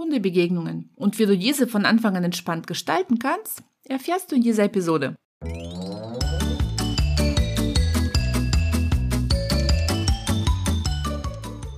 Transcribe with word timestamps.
Hundebegegnungen. 0.00 0.88
Und 0.96 1.18
wie 1.18 1.26
du 1.26 1.36
diese 1.36 1.66
von 1.66 1.84
Anfang 1.84 2.16
an 2.16 2.24
entspannt 2.24 2.66
gestalten 2.66 3.18
kannst, 3.18 3.62
erfährst 3.84 4.32
du 4.32 4.36
in 4.36 4.40
dieser 4.40 4.64
Episode. 4.64 5.14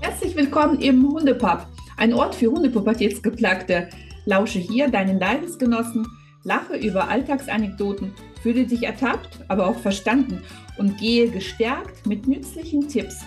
Herzlich 0.01 0.37
willkommen 0.37 0.81
im 0.81 1.05
Hundepub, 1.13 1.67
ein 1.97 2.15
Ort 2.15 2.37
für 2.37 2.47
Hundepubertätsgeplagte. 2.47 3.89
Lausche 4.25 4.61
hier 4.61 4.89
deinen 4.89 5.19
Leidensgenossen, 5.19 6.07
lache 6.45 6.77
über 6.77 7.09
Alltagsanekdoten, 7.09 8.13
fühle 8.41 8.67
dich 8.67 8.85
ertappt, 8.85 9.41
aber 9.49 9.67
auch 9.67 9.79
verstanden 9.81 10.45
und 10.79 10.97
gehe 10.97 11.29
gestärkt 11.29 12.07
mit 12.07 12.29
nützlichen 12.29 12.87
Tipps, 12.87 13.21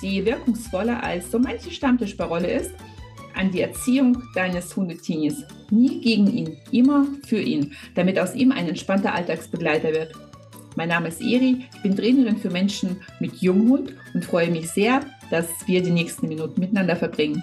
die 0.00 0.24
wirkungsvoller 0.24 1.02
als 1.02 1.30
so 1.30 1.38
manche 1.38 1.70
Stammtischparole 1.70 2.50
ist, 2.50 2.72
an 3.34 3.50
die 3.50 3.60
Erziehung 3.60 4.22
deines 4.34 4.74
Hundetinis. 4.76 5.44
Nie 5.70 6.00
gegen 6.00 6.26
ihn, 6.26 6.56
immer 6.70 7.06
für 7.26 7.40
ihn, 7.40 7.72
damit 7.94 8.18
aus 8.18 8.34
ihm 8.34 8.52
ein 8.52 8.68
entspannter 8.68 9.14
Alltagsbegleiter 9.14 9.92
wird. 9.92 10.12
Mein 10.76 10.88
Name 10.88 11.08
ist 11.08 11.20
Eri, 11.20 11.66
ich 11.74 11.82
bin 11.82 11.96
Trainerin 11.96 12.38
für 12.38 12.50
Menschen 12.50 13.02
mit 13.20 13.36
Junghund 13.42 13.94
und 14.14 14.24
freue 14.24 14.50
mich 14.50 14.70
sehr, 14.70 15.00
dass 15.30 15.46
wir 15.66 15.82
die 15.82 15.90
nächsten 15.90 16.28
Minuten 16.28 16.60
miteinander 16.60 16.96
verbringen. 16.96 17.42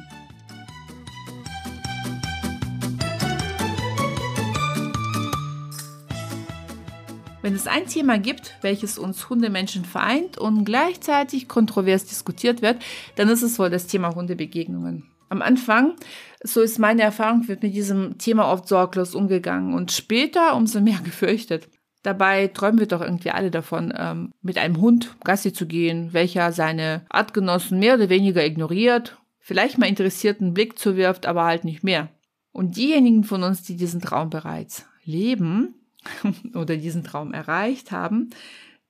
Wenn 7.41 7.55
es 7.55 7.67
ein 7.67 7.87
Thema 7.87 8.19
gibt, 8.19 8.55
welches 8.61 8.99
uns 8.99 9.29
Hundemenschen 9.29 9.85
vereint 9.85 10.37
und 10.37 10.65
gleichzeitig 10.65 11.47
kontrovers 11.47 12.05
diskutiert 12.05 12.61
wird, 12.61 12.77
dann 13.15 13.29
ist 13.29 13.43
es 13.43 13.57
wohl 13.57 13.69
das 13.69 13.87
Thema 13.87 14.13
Hundebegegnungen. 14.13 15.09
Am 15.29 15.43
Anfang, 15.43 15.95
so 16.43 16.61
ist 16.61 16.79
meine 16.79 17.03
Erfahrung, 17.03 17.47
wird 17.47 17.61
mit 17.61 17.75
diesem 17.75 18.17
Thema 18.17 18.51
oft 18.51 18.67
sorglos 18.67 19.13
umgegangen 19.13 19.75
und 19.75 19.91
später 19.91 20.55
umso 20.55 20.81
mehr 20.81 20.99
gefürchtet. 21.03 21.69
Dabei 22.01 22.47
träumen 22.47 22.79
wir 22.79 22.87
doch 22.87 23.01
irgendwie 23.01 23.29
alle 23.29 23.51
davon, 23.51 23.93
ähm, 23.95 24.33
mit 24.41 24.57
einem 24.57 24.81
Hund 24.81 25.15
Gassi 25.23 25.53
zu 25.53 25.67
gehen, 25.67 26.13
welcher 26.13 26.51
seine 26.51 27.05
Artgenossen 27.09 27.77
mehr 27.77 27.95
oder 27.95 28.09
weniger 28.09 28.43
ignoriert, 28.43 29.17
vielleicht 29.37 29.77
mal 29.77 29.89
interessierten 29.89 30.53
Blick 30.53 30.79
zuwirft, 30.79 31.25
aber 31.25 31.43
halt 31.43 31.65
nicht 31.65 31.83
mehr. 31.83 32.09
Und 32.51 32.77
diejenigen 32.77 33.23
von 33.23 33.43
uns, 33.43 33.63
die 33.63 33.75
diesen 33.75 34.01
Traum 34.01 34.29
bereits 34.29 34.85
leben 35.03 35.75
oder 36.55 36.77
diesen 36.77 37.03
Traum 37.03 37.33
erreicht 37.33 37.91
haben, 37.91 38.29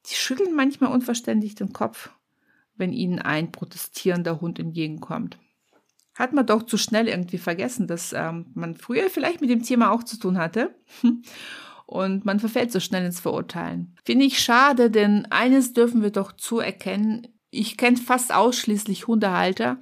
die 0.06 0.16
schütteln 0.16 0.56
manchmal 0.56 0.94
unverständlich 0.94 1.56
den 1.56 1.74
Kopf, 1.74 2.12
wenn 2.78 2.94
ihnen 2.94 3.20
ein 3.20 3.52
protestierender 3.52 4.40
Hund 4.40 4.60
entgegenkommt 4.60 5.38
hat 6.20 6.34
man 6.34 6.46
doch 6.46 6.64
zu 6.64 6.78
schnell 6.78 7.08
irgendwie 7.08 7.38
vergessen, 7.38 7.88
dass 7.88 8.12
ähm, 8.14 8.48
man 8.54 8.76
früher 8.76 9.10
vielleicht 9.10 9.40
mit 9.40 9.50
dem 9.50 9.64
Thema 9.64 9.92
auch 9.92 10.04
zu 10.04 10.20
tun 10.20 10.38
hatte. 10.38 10.76
Und 11.86 12.24
man 12.24 12.40
verfällt 12.40 12.72
so 12.72 12.80
schnell 12.80 13.04
ins 13.04 13.20
Verurteilen. 13.20 13.96
Finde 14.04 14.26
ich 14.26 14.40
schade, 14.40 14.92
denn 14.92 15.26
eines 15.32 15.74
dürfen 15.74 16.04
wir 16.04 16.12
doch 16.12 16.34
zuerkennen. 16.34 17.28
Ich 17.50 17.78
kenne 17.78 17.98
fast 17.98 18.32
ausschließlich 18.32 19.08
Hundehalter, 19.08 19.80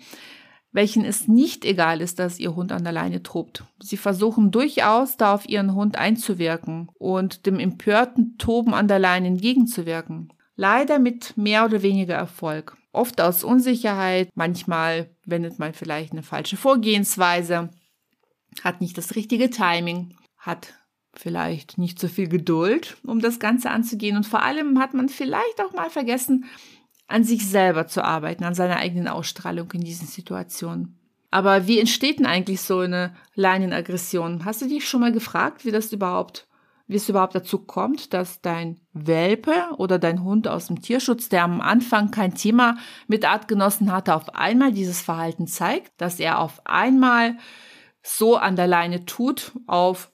welchen 0.71 1.03
es 1.03 1.27
nicht 1.27 1.65
egal 1.65 1.99
ist, 1.99 2.19
dass 2.19 2.39
ihr 2.39 2.55
Hund 2.55 2.71
an 2.71 2.83
der 2.85 2.93
Leine 2.93 3.23
tobt. 3.23 3.65
Sie 3.81 3.97
versuchen 3.97 4.51
durchaus, 4.51 5.17
da 5.17 5.33
auf 5.33 5.49
ihren 5.49 5.73
Hund 5.73 5.97
einzuwirken 5.97 6.87
und 6.93 7.45
dem 7.45 7.59
empörten 7.59 8.37
Toben 8.37 8.73
an 8.73 8.87
der 8.87 8.99
Leine 8.99 9.27
entgegenzuwirken. 9.27 10.31
Leider 10.57 10.97
mit 10.97 11.37
mehr 11.37 11.65
oder 11.65 11.83
weniger 11.83 12.15
Erfolg 12.15 12.75
oft 12.91 13.21
aus 13.21 13.43
Unsicherheit, 13.43 14.29
manchmal 14.33 15.09
wendet 15.23 15.59
man 15.59 15.73
vielleicht 15.73 16.11
eine 16.11 16.23
falsche 16.23 16.57
Vorgehensweise, 16.57 17.69
hat 18.63 18.81
nicht 18.81 18.97
das 18.97 19.15
richtige 19.15 19.51
Timing, 19.51 20.15
hat 20.37 20.73
vielleicht 21.13 21.77
nicht 21.77 21.99
so 21.99 22.07
viel 22.07 22.27
Geduld, 22.27 22.97
um 23.03 23.19
das 23.19 23.39
Ganze 23.39 23.69
anzugehen 23.69 24.17
und 24.17 24.25
vor 24.25 24.41
allem 24.41 24.79
hat 24.79 24.95
man 24.95 25.09
vielleicht 25.09 25.61
auch 25.61 25.73
mal 25.73 25.91
vergessen, 25.91 26.45
an 27.07 27.23
sich 27.23 27.47
selber 27.47 27.87
zu 27.87 28.03
arbeiten, 28.03 28.43
an 28.43 28.55
seiner 28.55 28.77
eigenen 28.77 29.07
Ausstrahlung 29.07 29.71
in 29.73 29.81
diesen 29.81 30.07
Situationen. 30.07 30.97
Aber 31.29 31.67
wie 31.67 31.79
entsteht 31.79 32.17
denn 32.17 32.25
eigentlich 32.25 32.61
so 32.61 32.79
eine 32.79 33.15
Leinenaggression? 33.35 34.43
Hast 34.43 34.63
du 34.63 34.67
dich 34.67 34.89
schon 34.89 35.01
mal 35.01 35.11
gefragt, 35.11 35.65
wie 35.65 35.71
das 35.71 35.93
überhaupt 35.93 36.47
wie 36.87 36.95
es 36.95 37.09
überhaupt 37.09 37.35
dazu 37.35 37.59
kommt, 37.59 38.13
dass 38.13 38.41
dein 38.41 38.79
Welpe 38.93 39.53
oder 39.77 39.99
dein 39.99 40.23
Hund 40.23 40.47
aus 40.47 40.67
dem 40.67 40.81
Tierschutz, 40.81 41.29
der 41.29 41.43
am 41.43 41.59
Anfang 41.61 42.11
kein 42.11 42.33
Thema 42.33 42.77
mit 43.07 43.25
Artgenossen 43.25 43.91
hatte, 43.91 44.15
auf 44.15 44.33
einmal 44.35 44.71
dieses 44.71 45.01
Verhalten 45.01 45.47
zeigt, 45.47 45.91
dass 46.01 46.19
er 46.19 46.39
auf 46.39 46.61
einmal 46.65 47.37
so 48.03 48.37
an 48.37 48.55
der 48.55 48.67
Leine 48.67 49.05
tut, 49.05 49.51
auf 49.67 50.11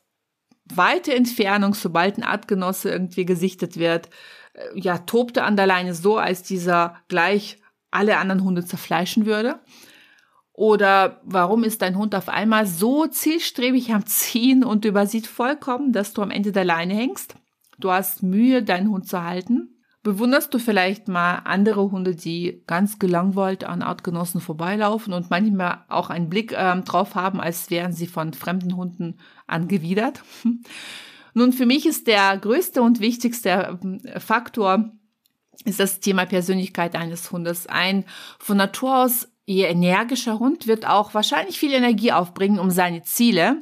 weite 0.65 1.13
Entfernung, 1.13 1.75
sobald 1.75 2.17
ein 2.17 2.23
Artgenosse 2.23 2.89
irgendwie 2.89 3.25
gesichtet 3.25 3.77
wird, 3.77 4.09
äh, 4.53 4.79
ja, 4.79 4.99
tobte 4.99 5.43
an 5.43 5.55
der 5.55 5.67
Leine 5.67 5.93
so, 5.93 6.17
als 6.17 6.41
dieser 6.41 6.95
gleich 7.07 7.61
alle 7.91 8.17
anderen 8.17 8.43
Hunde 8.43 8.65
zerfleischen 8.65 9.25
würde. 9.27 9.59
Oder 10.53 11.19
warum 11.23 11.63
ist 11.63 11.81
dein 11.81 11.97
Hund 11.97 12.13
auf 12.13 12.29
einmal 12.29 12.67
so 12.67 13.07
zielstrebig 13.07 13.91
am 13.91 14.05
Ziehen 14.05 14.63
und 14.63 14.85
übersieht 14.85 15.25
vollkommen, 15.25 15.91
dass 15.91 16.13
du 16.13 16.21
am 16.21 16.29
Ende 16.29 16.51
der 16.51 16.63
Leine 16.63 16.93
hängst? 16.93 17.35
Du 17.79 17.91
hast 17.91 18.21
Mühe, 18.21 18.61
deinen 18.61 18.89
Hund 18.89 19.07
zu 19.07 19.23
halten. 19.23 19.73
Bewunderst 20.03 20.53
du 20.53 20.59
vielleicht 20.59 21.07
mal 21.07 21.37
andere 21.45 21.89
Hunde, 21.89 22.13
die 22.13 22.61
ganz 22.67 22.99
gelangweilt 22.99 23.63
an 23.63 23.81
Artgenossen 23.81 24.41
vorbeilaufen 24.41 25.13
und 25.13 25.29
manchmal 25.29 25.85
auch 25.87 26.09
einen 26.09 26.29
Blick 26.29 26.53
ähm, 26.55 26.83
drauf 26.83 27.15
haben, 27.15 27.39
als 27.39 27.71
wären 27.71 27.93
sie 27.93 28.07
von 28.07 28.33
fremden 28.33 28.75
Hunden 28.75 29.17
angewidert? 29.47 30.21
Nun, 31.33 31.51
für 31.51 31.65
mich 31.65 31.85
ist 31.87 32.05
der 32.07 32.37
größte 32.37 32.81
und 32.81 32.99
wichtigste 32.99 33.79
äh, 34.03 34.19
Faktor 34.19 34.91
ist 35.65 35.79
das 35.79 35.99
Thema 36.01 36.25
Persönlichkeit 36.25 36.95
eines 36.95 37.31
Hundes. 37.31 37.67
Ein 37.67 38.05
von 38.39 38.57
Natur 38.57 39.03
aus 39.03 39.29
Ihr 39.45 39.67
energischer 39.67 40.39
Hund 40.39 40.67
wird 40.67 40.87
auch 40.87 41.13
wahrscheinlich 41.13 41.59
viel 41.59 41.73
Energie 41.73 42.11
aufbringen, 42.11 42.59
um 42.59 42.71
seine 42.71 43.03
Ziele, 43.03 43.59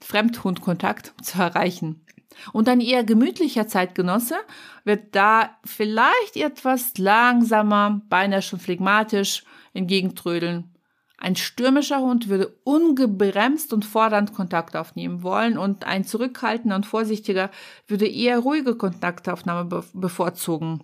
Fremdhundkontakt, 0.00 1.14
zu 1.22 1.38
erreichen. 1.38 2.04
Und 2.52 2.68
ein 2.68 2.80
eher 2.80 3.04
gemütlicher 3.04 3.66
Zeitgenosse 3.66 4.36
wird 4.84 5.14
da 5.14 5.58
vielleicht 5.64 6.36
etwas 6.36 6.96
langsamer, 6.98 8.02
beinahe 8.08 8.42
schon 8.42 8.60
phlegmatisch 8.60 9.44
entgegentrödeln. 9.72 10.74
Ein 11.18 11.36
stürmischer 11.36 12.00
Hund 12.00 12.28
würde 12.28 12.56
ungebremst 12.64 13.74
und 13.74 13.84
fordernd 13.84 14.32
Kontakt 14.32 14.74
aufnehmen 14.74 15.22
wollen 15.22 15.58
und 15.58 15.84
ein 15.84 16.04
zurückhaltender 16.04 16.76
und 16.76 16.86
vorsichtiger 16.86 17.50
würde 17.86 18.08
eher 18.08 18.38
ruhige 18.38 18.74
Kontaktaufnahme 18.74 19.84
bevorzugen 19.92 20.82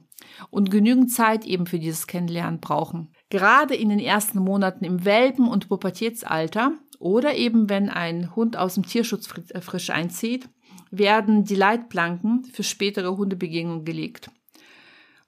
und 0.51 0.71
genügend 0.71 1.11
Zeit 1.11 1.47
eben 1.47 1.67
für 1.67 1.79
dieses 1.79 2.07
Kennenlernen 2.07 2.61
brauchen. 2.61 3.16
Gerade 3.29 3.75
in 3.75 3.89
den 3.89 3.99
ersten 3.99 4.39
Monaten 4.39 4.85
im 4.85 5.05
Welpen- 5.05 5.49
und 5.49 5.69
Pubertätsalter 5.69 6.73
oder 6.99 7.35
eben 7.35 7.69
wenn 7.69 7.91
ein 7.91 8.35
Hund 8.37 8.57
aus 8.57 8.75
dem 8.75 8.87
Tierschutz 8.87 9.29
äh, 9.51 9.61
frisch 9.61 9.91
einzieht, 9.91 10.49
werden 10.91 11.45
die 11.45 11.57
Leitplanken 11.57 12.45
für 12.45 12.63
spätere 12.63 13.17
Hundebegegnungen 13.17 13.85
gelegt. 13.85 14.31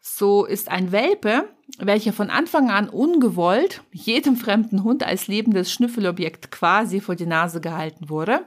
So 0.01 0.45
ist 0.45 0.71
ein 0.71 0.93
Welpe, 0.93 1.49
welcher 1.79 2.13
von 2.13 2.31
Anfang 2.31 2.71
an 2.71 2.89
ungewollt 2.89 3.83
jedem 3.93 4.37
fremden 4.37 4.85
Hund 4.85 5.03
als 5.03 5.27
lebendes 5.27 5.73
Schnüffelobjekt 5.73 6.53
quasi 6.53 7.01
vor 7.01 7.17
die 7.17 7.27
Nase 7.27 7.61
gehalten 7.61 8.09
wurde, 8.09 8.47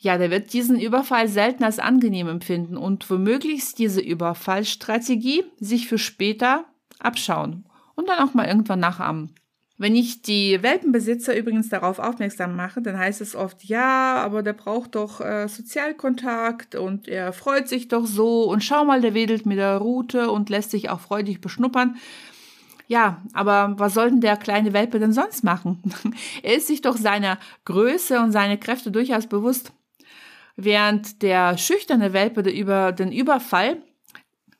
ja, 0.00 0.16
der 0.16 0.30
wird 0.30 0.52
diesen 0.52 0.78
Überfall 0.78 1.26
selten 1.26 1.64
als 1.64 1.80
angenehm 1.80 2.28
empfinden 2.28 2.76
und 2.76 3.10
womöglich 3.10 3.74
diese 3.74 4.00
Überfallstrategie 4.00 5.44
sich 5.58 5.88
für 5.88 5.98
später 5.98 6.66
abschauen 7.00 7.64
und 7.98 8.08
dann 8.08 8.20
auch 8.20 8.32
mal 8.32 8.46
irgendwann 8.46 8.78
nachahmen. 8.78 9.34
Wenn 9.76 9.96
ich 9.96 10.22
die 10.22 10.62
Welpenbesitzer 10.62 11.36
übrigens 11.36 11.68
darauf 11.68 11.98
aufmerksam 11.98 12.54
mache, 12.54 12.80
dann 12.80 12.96
heißt 12.96 13.20
es 13.20 13.34
oft, 13.34 13.64
ja, 13.64 14.16
aber 14.16 14.42
der 14.42 14.52
braucht 14.52 14.94
doch 14.94 15.20
äh, 15.20 15.48
Sozialkontakt 15.48 16.76
und 16.76 17.08
er 17.08 17.32
freut 17.32 17.68
sich 17.68 17.88
doch 17.88 18.06
so 18.06 18.44
und 18.44 18.62
schau 18.62 18.84
mal, 18.84 19.00
der 19.00 19.14
wedelt 19.14 19.46
mit 19.46 19.58
der 19.58 19.78
Rute 19.78 20.30
und 20.30 20.48
lässt 20.48 20.70
sich 20.70 20.90
auch 20.90 21.00
freudig 21.00 21.40
beschnuppern. 21.40 21.96
Ja, 22.86 23.22
aber 23.32 23.74
was 23.78 23.94
soll 23.94 24.10
denn 24.10 24.20
der 24.20 24.36
kleine 24.36 24.72
Welpe 24.72 25.00
denn 25.00 25.12
sonst 25.12 25.42
machen? 25.42 25.82
er 26.42 26.56
ist 26.56 26.68
sich 26.68 26.80
doch 26.80 26.96
seiner 26.96 27.38
Größe 27.64 28.20
und 28.20 28.30
seine 28.30 28.58
Kräfte 28.58 28.92
durchaus 28.92 29.26
bewusst. 29.26 29.72
Während 30.56 31.22
der 31.22 31.58
schüchterne 31.58 32.12
Welpe 32.12 32.48
über 32.48 32.92
den 32.92 33.12
Überfall 33.12 33.82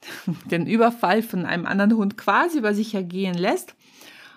den 0.51 0.67
Überfall 0.67 1.23
von 1.23 1.45
einem 1.45 1.67
anderen 1.67 1.97
Hund 1.97 2.17
quasi 2.17 2.59
über 2.59 2.75
sich 2.75 2.95
ergehen 2.95 3.35
lässt, 3.35 3.75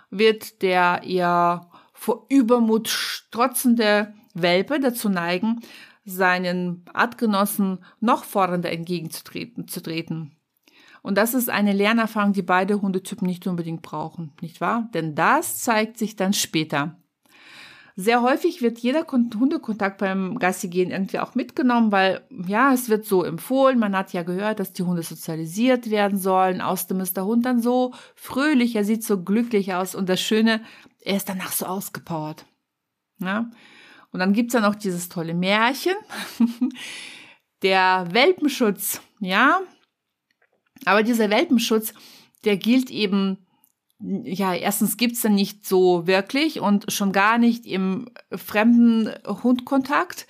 wird 0.10 0.62
der 0.62 1.04
eher 1.04 1.70
vor 1.94 2.26
Übermut 2.30 2.88
strotzende 2.88 4.14
Welpe 4.34 4.80
dazu 4.80 5.10
neigen, 5.10 5.62
seinen 6.04 6.84
Artgenossen 6.94 7.84
noch 8.00 8.24
fordernder 8.24 8.72
entgegenzutreten. 8.72 9.68
Zu 9.68 9.82
treten. 9.82 10.36
Und 11.02 11.18
das 11.18 11.34
ist 11.34 11.50
eine 11.50 11.74
Lernerfahrung, 11.74 12.34
die 12.34 12.42
beide 12.42 12.82
Hundetypen 12.82 13.28
nicht 13.28 13.48
unbedingt 13.48 13.82
brauchen, 13.82 14.34
nicht 14.42 14.62
wahr? 14.62 14.90
Denn 14.94 15.16
das 15.16 15.60
zeigt 15.60 15.98
sich 15.98 16.16
dann 16.16 16.34
später. 16.34 17.01
Sehr 17.96 18.22
häufig 18.22 18.62
wird 18.62 18.80
jeder 18.80 19.06
Hundekontakt 19.06 19.98
beim 19.98 20.40
Gassigehen 20.40 20.92
irgendwie 20.92 21.20
auch 21.20 21.36
mitgenommen, 21.36 21.92
weil 21.92 22.26
ja, 22.48 22.74
es 22.74 22.90
wird 22.90 23.06
so 23.06 23.24
empfohlen, 23.24 23.80
man 23.80 23.96
hat 23.96 24.14
ja 24.14 24.24
gehört, 24.24 24.60
dass 24.60 24.74
die 24.74 24.84
Hunde 24.84 25.04
sozialisiert 25.04 25.90
werden 25.90 26.18
sollen. 26.18 26.62
Außerdem 26.62 27.02
ist 27.02 27.18
der 27.18 27.26
Hund 27.26 27.46
dann 27.46 27.62
so 27.62 27.94
fröhlich, 28.16 28.76
er 28.76 28.86
sieht 28.86 29.04
so 29.04 29.22
glücklich 29.22 29.74
aus 29.74 29.94
und 29.94 30.08
das 30.08 30.22
Schöne, 30.22 30.62
er 31.02 31.18
ist 31.18 31.28
danach 31.28 31.52
so 31.52 31.66
ausgepowert. 31.66 32.46
Ja? 33.20 33.50
Und 34.12 34.20
dann 34.20 34.34
gibt's 34.34 34.54
ja 34.54 34.62
noch 34.62 34.76
dieses 34.76 35.10
tolle 35.10 35.34
Märchen, 35.34 35.96
der 37.62 38.08
Welpenschutz, 38.12 39.02
ja. 39.20 39.62
Aber 40.86 41.04
dieser 41.04 41.30
Welpenschutz, 41.30 41.94
der 42.44 42.58
gilt 42.58 42.90
eben 42.90 43.46
ja, 44.02 44.54
erstens 44.54 44.98
gibt's 44.98 45.22
dann 45.22 45.36
nicht 45.36 45.66
so 45.66 46.08
wirklich 46.08 46.60
und 46.60 46.92
schon 46.92 47.12
gar 47.12 47.38
nicht 47.38 47.66
im 47.66 48.10
fremden 48.34 49.10
Hundkontakt. 49.26 50.28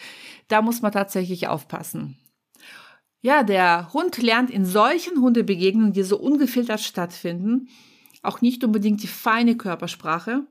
Da 0.48 0.62
muss 0.62 0.82
man 0.82 0.92
tatsächlich 0.92 1.48
aufpassen. 1.48 2.18
Ja, 3.22 3.44
der 3.44 3.94
Hund 3.94 4.18
lernt 4.22 4.50
in 4.50 4.66
solchen 4.66 5.22
Hundebegegnungen, 5.22 5.94
die 5.94 6.04
so 6.04 6.20
ungefiltert 6.20 6.82
stattfinden, 6.82 7.70
auch 8.24 8.42
nicht 8.42 8.64
unbedingt 8.64 9.04
die 9.04 9.08
feine 9.08 9.56
Körpersprache. 9.56 10.48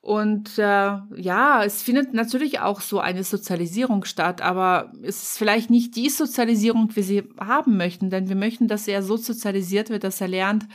Und 0.00 0.58
äh, 0.58 0.62
ja, 0.62 1.64
es 1.64 1.82
findet 1.82 2.14
natürlich 2.14 2.60
auch 2.60 2.80
so 2.80 3.00
eine 3.00 3.24
Sozialisierung 3.24 4.04
statt, 4.04 4.40
aber 4.40 4.92
es 5.02 5.22
ist 5.22 5.38
vielleicht 5.38 5.70
nicht 5.70 5.96
die 5.96 6.08
Sozialisierung, 6.08 6.94
wie 6.94 7.02
sie 7.02 7.24
haben 7.38 7.76
möchten, 7.76 8.08
denn 8.08 8.28
wir 8.28 8.36
möchten, 8.36 8.68
dass 8.68 8.86
er 8.86 9.02
so 9.02 9.16
sozialisiert 9.16 9.90
wird, 9.90 10.04
dass 10.04 10.20
er 10.20 10.28
lernt, 10.28 10.66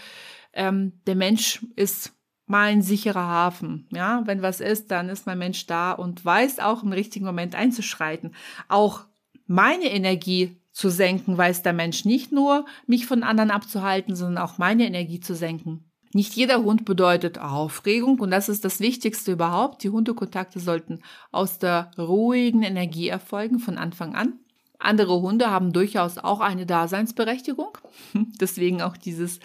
ähm, 0.54 0.94
der 1.06 1.16
Mensch 1.16 1.66
ist 1.76 2.14
mein 2.46 2.82
sicherer 2.82 3.28
Hafen. 3.28 3.88
Ja, 3.92 4.22
wenn 4.26 4.42
was 4.42 4.60
ist, 4.60 4.92
dann 4.92 5.10
ist 5.10 5.26
mein 5.26 5.40
Mensch 5.40 5.66
da 5.66 5.92
und 5.92 6.24
weiß 6.24 6.60
auch 6.60 6.84
im 6.84 6.92
richtigen 6.92 7.26
Moment 7.26 7.56
einzuschreiten. 7.56 8.36
Auch 8.68 9.06
meine 9.48 9.86
Energie 9.86 10.58
zu 10.72 10.90
senken, 10.90 11.38
weiß 11.38 11.64
der 11.64 11.74
Mensch 11.74 12.06
nicht 12.06 12.32
nur, 12.32 12.66
mich 12.88 13.06
von 13.06 13.24
anderen 13.24 13.52
abzuhalten, 13.52 14.16
sondern 14.16 14.44
auch 14.44 14.58
meine 14.58 14.86
Energie 14.86 15.20
zu 15.20 15.36
senken. 15.36 15.86
Nicht 16.14 16.36
jeder 16.36 16.64
Hund 16.64 16.86
bedeutet 16.86 17.40
Aufregung 17.40 18.20
und 18.20 18.30
das 18.30 18.50
ist 18.50 18.64
das 18.66 18.80
Wichtigste 18.80 19.32
überhaupt. 19.32 19.84
Die 19.84 19.90
Hundekontakte 19.90 20.60
sollten 20.60 21.00
aus 21.32 21.58
der 21.58 21.90
ruhigen 21.98 22.62
Energie 22.62 23.08
erfolgen 23.08 23.60
von 23.60 23.78
Anfang 23.78 24.14
an. 24.14 24.34
Andere 24.78 25.22
Hunde 25.22 25.50
haben 25.50 25.74
durchaus 25.74 26.18
auch 26.18 26.40
eine 26.40 26.66
Daseinsberechtigung. 26.66 27.78
Deswegen 28.40 28.82
auch 28.82 28.98
dieses 28.98 29.40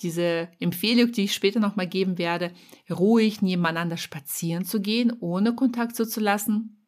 diese 0.00 0.48
Empfehlung, 0.58 1.12
die 1.12 1.24
ich 1.24 1.34
später 1.34 1.60
nochmal 1.60 1.86
geben 1.86 2.18
werde, 2.18 2.52
ruhig 2.90 3.42
nebeneinander 3.42 3.96
spazieren 3.96 4.64
zu 4.64 4.80
gehen, 4.80 5.12
ohne 5.20 5.54
Kontakt 5.54 5.96
zuzulassen. 5.96 6.86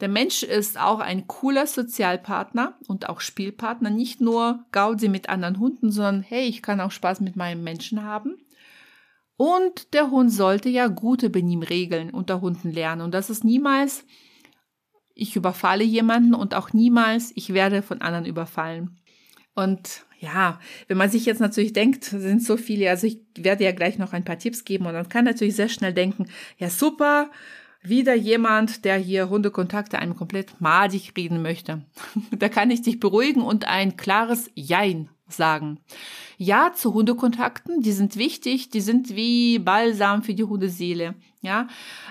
Der 0.00 0.08
Mensch 0.08 0.42
ist 0.42 0.80
auch 0.80 0.98
ein 0.98 1.28
cooler 1.28 1.66
Sozialpartner 1.66 2.76
und 2.88 3.08
auch 3.08 3.20
Spielpartner, 3.20 3.90
nicht 3.90 4.20
nur 4.20 4.64
Gaudi 4.72 5.08
mit 5.08 5.28
anderen 5.28 5.60
Hunden, 5.60 5.92
sondern 5.92 6.22
hey, 6.22 6.48
ich 6.48 6.62
kann 6.62 6.80
auch 6.80 6.90
Spaß 6.90 7.20
mit 7.20 7.36
meinem 7.36 7.62
Menschen 7.62 8.02
haben. 8.02 8.36
Und 9.36 9.94
der 9.94 10.10
Hund 10.10 10.32
sollte 10.32 10.68
ja 10.68 10.88
gute 10.88 11.30
Benimmregeln 11.30 12.10
unter 12.10 12.40
Hunden 12.40 12.70
lernen. 12.70 13.02
Und 13.02 13.12
das 13.14 13.30
ist 13.30 13.44
niemals, 13.44 14.04
ich 15.14 15.36
überfalle 15.36 15.84
jemanden 15.84 16.34
und 16.34 16.54
auch 16.54 16.72
niemals, 16.72 17.32
ich 17.36 17.52
werde 17.52 17.82
von 17.82 18.00
anderen 18.00 18.26
überfallen. 18.26 18.98
Und 19.54 20.04
ja, 20.22 20.60
wenn 20.86 20.96
man 20.96 21.10
sich 21.10 21.26
jetzt 21.26 21.40
natürlich 21.40 21.72
denkt, 21.72 22.04
sind 22.04 22.44
so 22.44 22.56
viele, 22.56 22.88
also 22.88 23.08
ich 23.08 23.18
werde 23.36 23.64
ja 23.64 23.72
gleich 23.72 23.98
noch 23.98 24.12
ein 24.12 24.24
paar 24.24 24.38
Tipps 24.38 24.64
geben 24.64 24.86
und 24.86 24.92
man 24.92 25.08
kann 25.08 25.24
natürlich 25.24 25.56
sehr 25.56 25.68
schnell 25.68 25.92
denken, 25.92 26.26
ja 26.58 26.70
super, 26.70 27.28
wieder 27.82 28.14
jemand, 28.14 28.84
der 28.84 28.98
hier 28.98 29.28
Hundekontakte 29.28 29.98
einem 29.98 30.14
komplett 30.14 30.60
madig 30.60 31.14
reden 31.16 31.42
möchte. 31.42 31.82
da 32.30 32.48
kann 32.48 32.70
ich 32.70 32.82
dich 32.82 33.00
beruhigen 33.00 33.42
und 33.42 33.66
ein 33.66 33.96
klares 33.96 34.48
Jein 34.54 35.08
sagen. 35.26 35.80
Ja 36.38 36.72
zu 36.72 36.94
Hundekontakten, 36.94 37.82
die 37.82 37.92
sind 37.92 38.16
wichtig, 38.16 38.70
die 38.70 38.80
sind 38.80 39.16
wie 39.16 39.58
Balsam 39.58 40.22
für 40.22 40.34
die 40.34 40.44
Hundeseele. 40.44 41.16
Ja, 41.40 41.66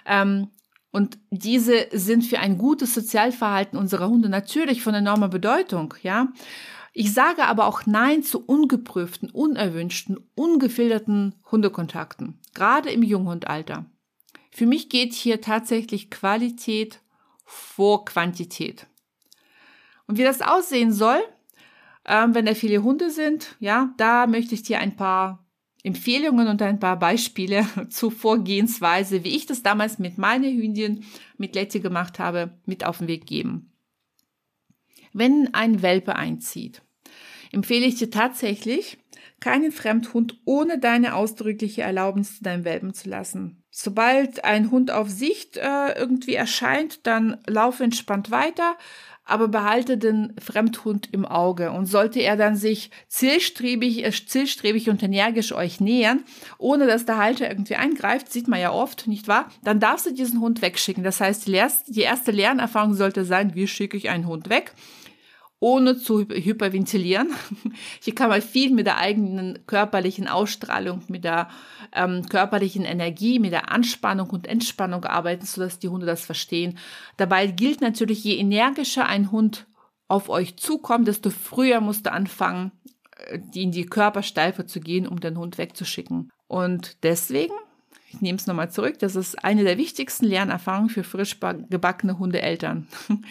ähm, 0.06 0.50
und 0.92 1.18
diese 1.30 1.88
sind 1.94 2.26
für 2.26 2.40
ein 2.40 2.58
gutes 2.58 2.94
Sozialverhalten 2.94 3.80
unserer 3.80 4.10
Hunde 4.10 4.28
natürlich 4.28 4.82
von 4.82 4.94
enormer 4.94 5.30
Bedeutung. 5.30 5.94
Ja, 6.04 6.28
ich 6.94 7.14
sage 7.14 7.46
aber 7.46 7.68
auch 7.68 7.86
Nein 7.86 8.24
zu 8.24 8.44
ungeprüften, 8.46 9.30
unerwünschten, 9.30 10.20
ungefilterten 10.36 11.36
Hundekontakten, 11.50 12.40
gerade 12.54 12.90
im 12.90 13.04
Junghundalter. 13.04 13.86
Für 14.52 14.66
mich 14.66 14.90
geht 14.90 15.14
hier 15.14 15.40
tatsächlich 15.40 16.10
Qualität 16.10 17.00
vor 17.46 18.06
Quantität. 18.06 18.88
Und 20.08 20.18
wie 20.18 20.24
das 20.24 20.42
aussehen 20.42 20.92
soll, 20.92 21.22
ähm, 22.06 22.36
wenn 22.36 22.46
da 22.46 22.54
viele 22.54 22.84
Hunde 22.84 23.10
sind, 23.10 23.56
ja, 23.60 23.94
da 23.98 24.28
möchte 24.28 24.56
ich 24.56 24.64
dir 24.64 24.80
ein 24.80 24.96
paar 24.96 25.46
Empfehlungen 25.84 26.48
und 26.48 26.62
ein 26.62 26.80
paar 26.80 27.00
Beispiele 27.00 27.66
zur 27.90 28.12
Vorgehensweise, 28.12 29.24
wie 29.24 29.36
ich 29.36 29.46
das 29.46 29.64
damals 29.64 30.00
mit 30.00 30.18
meiner 30.18 30.48
Hündin, 30.48 31.06
mit 31.38 31.56
Letty 31.56 31.80
gemacht 31.80 32.20
habe, 32.20 32.52
mit 32.66 32.86
auf 32.86 32.98
den 32.98 33.08
Weg 33.08 33.26
geben. 33.26 33.72
Wenn 35.14 35.54
ein 35.54 35.82
Welpe 35.82 36.16
einzieht, 36.16 36.82
empfehle 37.52 37.86
ich 37.86 37.96
dir 37.96 38.10
tatsächlich, 38.10 38.98
keinen 39.40 39.72
Fremdhund 39.72 40.40
ohne 40.46 40.80
deine 40.80 41.16
ausdrückliche 41.16 41.82
Erlaubnis 41.82 42.38
zu 42.38 42.44
deinem 42.44 42.64
Welpen 42.64 42.94
zu 42.94 43.10
lassen. 43.10 43.64
Sobald 43.72 44.44
ein 44.44 44.70
Hund 44.70 44.92
auf 44.92 45.10
Sicht 45.10 45.58
äh, 45.58 45.94
irgendwie 45.98 46.36
erscheint, 46.36 47.08
dann 47.08 47.38
laufe 47.48 47.84
entspannt 47.84 48.30
weiter, 48.30 48.78
aber 49.24 49.48
behalte 49.48 49.98
den 49.98 50.34
Fremdhund 50.40 51.10
im 51.12 51.26
Auge. 51.26 51.72
Und 51.72 51.86
sollte 51.86 52.20
er 52.20 52.36
dann 52.36 52.56
sich 52.56 52.92
zielstrebig, 53.08 54.06
äh, 54.06 54.12
zielstrebig 54.12 54.90
und 54.90 55.04
energisch 55.04 55.54
euch 55.54 55.80
nähern, 55.80 56.24
ohne 56.58 56.88
dass 56.88 57.06
der 57.06 57.18
Halter 57.18 57.50
irgendwie 57.50 57.76
eingreift, 57.76 58.32
sieht 58.32 58.48
man 58.48 58.60
ja 58.60 58.72
oft, 58.72 59.08
nicht 59.08 59.28
wahr? 59.28 59.50
Dann 59.64 59.80
darfst 59.80 60.06
du 60.06 60.14
diesen 60.14 60.42
Hund 60.42 60.62
wegschicken. 60.62 61.04
Das 61.04 61.22
heißt, 61.22 61.48
die 61.48 62.02
erste 62.02 62.32
Lernerfahrung 62.32 62.94
sollte 62.94 63.26
sein, 63.26 63.56
wie 63.56 63.68
schicke 63.68 63.98
ich 63.98 64.10
einen 64.10 64.28
Hund 64.28 64.50
weg? 64.50 64.74
Ohne 65.62 65.96
zu 65.96 66.22
hyperventilieren. 66.22 67.30
Hier 68.02 68.16
kann 68.16 68.30
man 68.30 68.42
viel 68.42 68.72
mit 68.72 68.88
der 68.88 68.98
eigenen 68.98 69.60
körperlichen 69.68 70.28
Ausstrahlung, 70.28 71.04
mit 71.08 71.24
der 71.24 71.50
ähm, 71.94 72.26
körperlichen 72.28 72.84
Energie, 72.84 73.38
mit 73.38 73.54
der 73.54 73.72
Anspannung 73.72 74.32
und 74.32 74.48
Entspannung 74.48 75.06
arbeiten, 75.06 75.46
sodass 75.46 75.78
die 75.78 75.88
Hunde 75.88 76.08
das 76.08 76.26
verstehen. 76.26 76.80
Dabei 77.18 77.46
gilt 77.46 77.80
natürlich, 77.80 78.24
je 78.24 78.38
energischer 78.38 79.06
ein 79.06 79.32
Hund 79.32 79.68
auf 80.08 80.30
euch 80.30 80.58
zukommt, 80.58 81.08
desto 81.08 81.30
früher 81.30 81.80
musst 81.80 82.08
du 82.08 82.12
anfangen, 82.12 82.72
äh, 83.28 83.40
in 83.54 83.72
die 83.72 83.86
Körpersteife 83.86 84.66
zu 84.66 84.80
gehen, 84.82 85.08
um 85.08 85.20
den 85.20 85.38
Hund 85.38 85.60
wegzuschicken. 85.60 86.32
Und 86.48 86.98
deswegen 87.04 87.54
ich 88.14 88.20
nehme 88.20 88.38
es 88.38 88.46
nochmal 88.46 88.70
zurück, 88.70 89.00
das 89.00 89.16
ist 89.16 89.42
eine 89.42 89.64
der 89.64 89.78
wichtigsten 89.78 90.26
Lernerfahrungen 90.26 90.90
für 90.90 91.06
frisch 91.06 91.40
gebackene 91.40 92.20
Hundeeltern. 92.20 92.88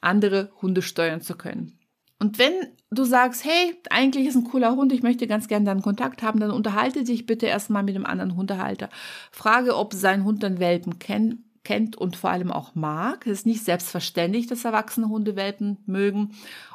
andere 0.00 0.50
Hunde 0.60 0.82
steuern 0.82 1.20
zu 1.20 1.36
können. 1.36 1.78
Und 2.18 2.38
wenn 2.38 2.52
du 2.90 3.04
sagst, 3.04 3.44
hey, 3.44 3.74
eigentlich 3.88 4.26
ist 4.26 4.36
ein 4.36 4.44
cooler 4.44 4.76
Hund, 4.76 4.92
ich 4.92 5.02
möchte 5.02 5.26
ganz 5.26 5.48
gerne 5.48 5.64
deinen 5.64 5.82
Kontakt 5.82 6.22
haben, 6.22 6.38
dann 6.38 6.50
unterhalte 6.50 7.02
dich 7.02 7.24
bitte 7.24 7.46
erstmal 7.46 7.82
mit 7.82 7.94
dem 7.94 8.04
anderen 8.04 8.36
Hundehalter. 8.36 8.90
Frage, 9.32 9.76
ob 9.76 9.94
sein 9.94 10.24
Hund 10.24 10.42
den 10.42 10.60
Welpen 10.60 10.98
kennt 10.98 11.38
kennt 11.64 11.96
und 11.96 12.16
vor 12.16 12.30
allem 12.30 12.50
auch 12.50 12.74
mag. 12.74 13.26
Es 13.26 13.40
ist 13.40 13.46
nicht 13.46 13.64
selbstverständlich, 13.64 14.46
dass 14.46 14.64
erwachsene 14.64 15.08
Hunde 15.08 15.36
Welpen 15.36 15.78
mögen. 15.86 16.32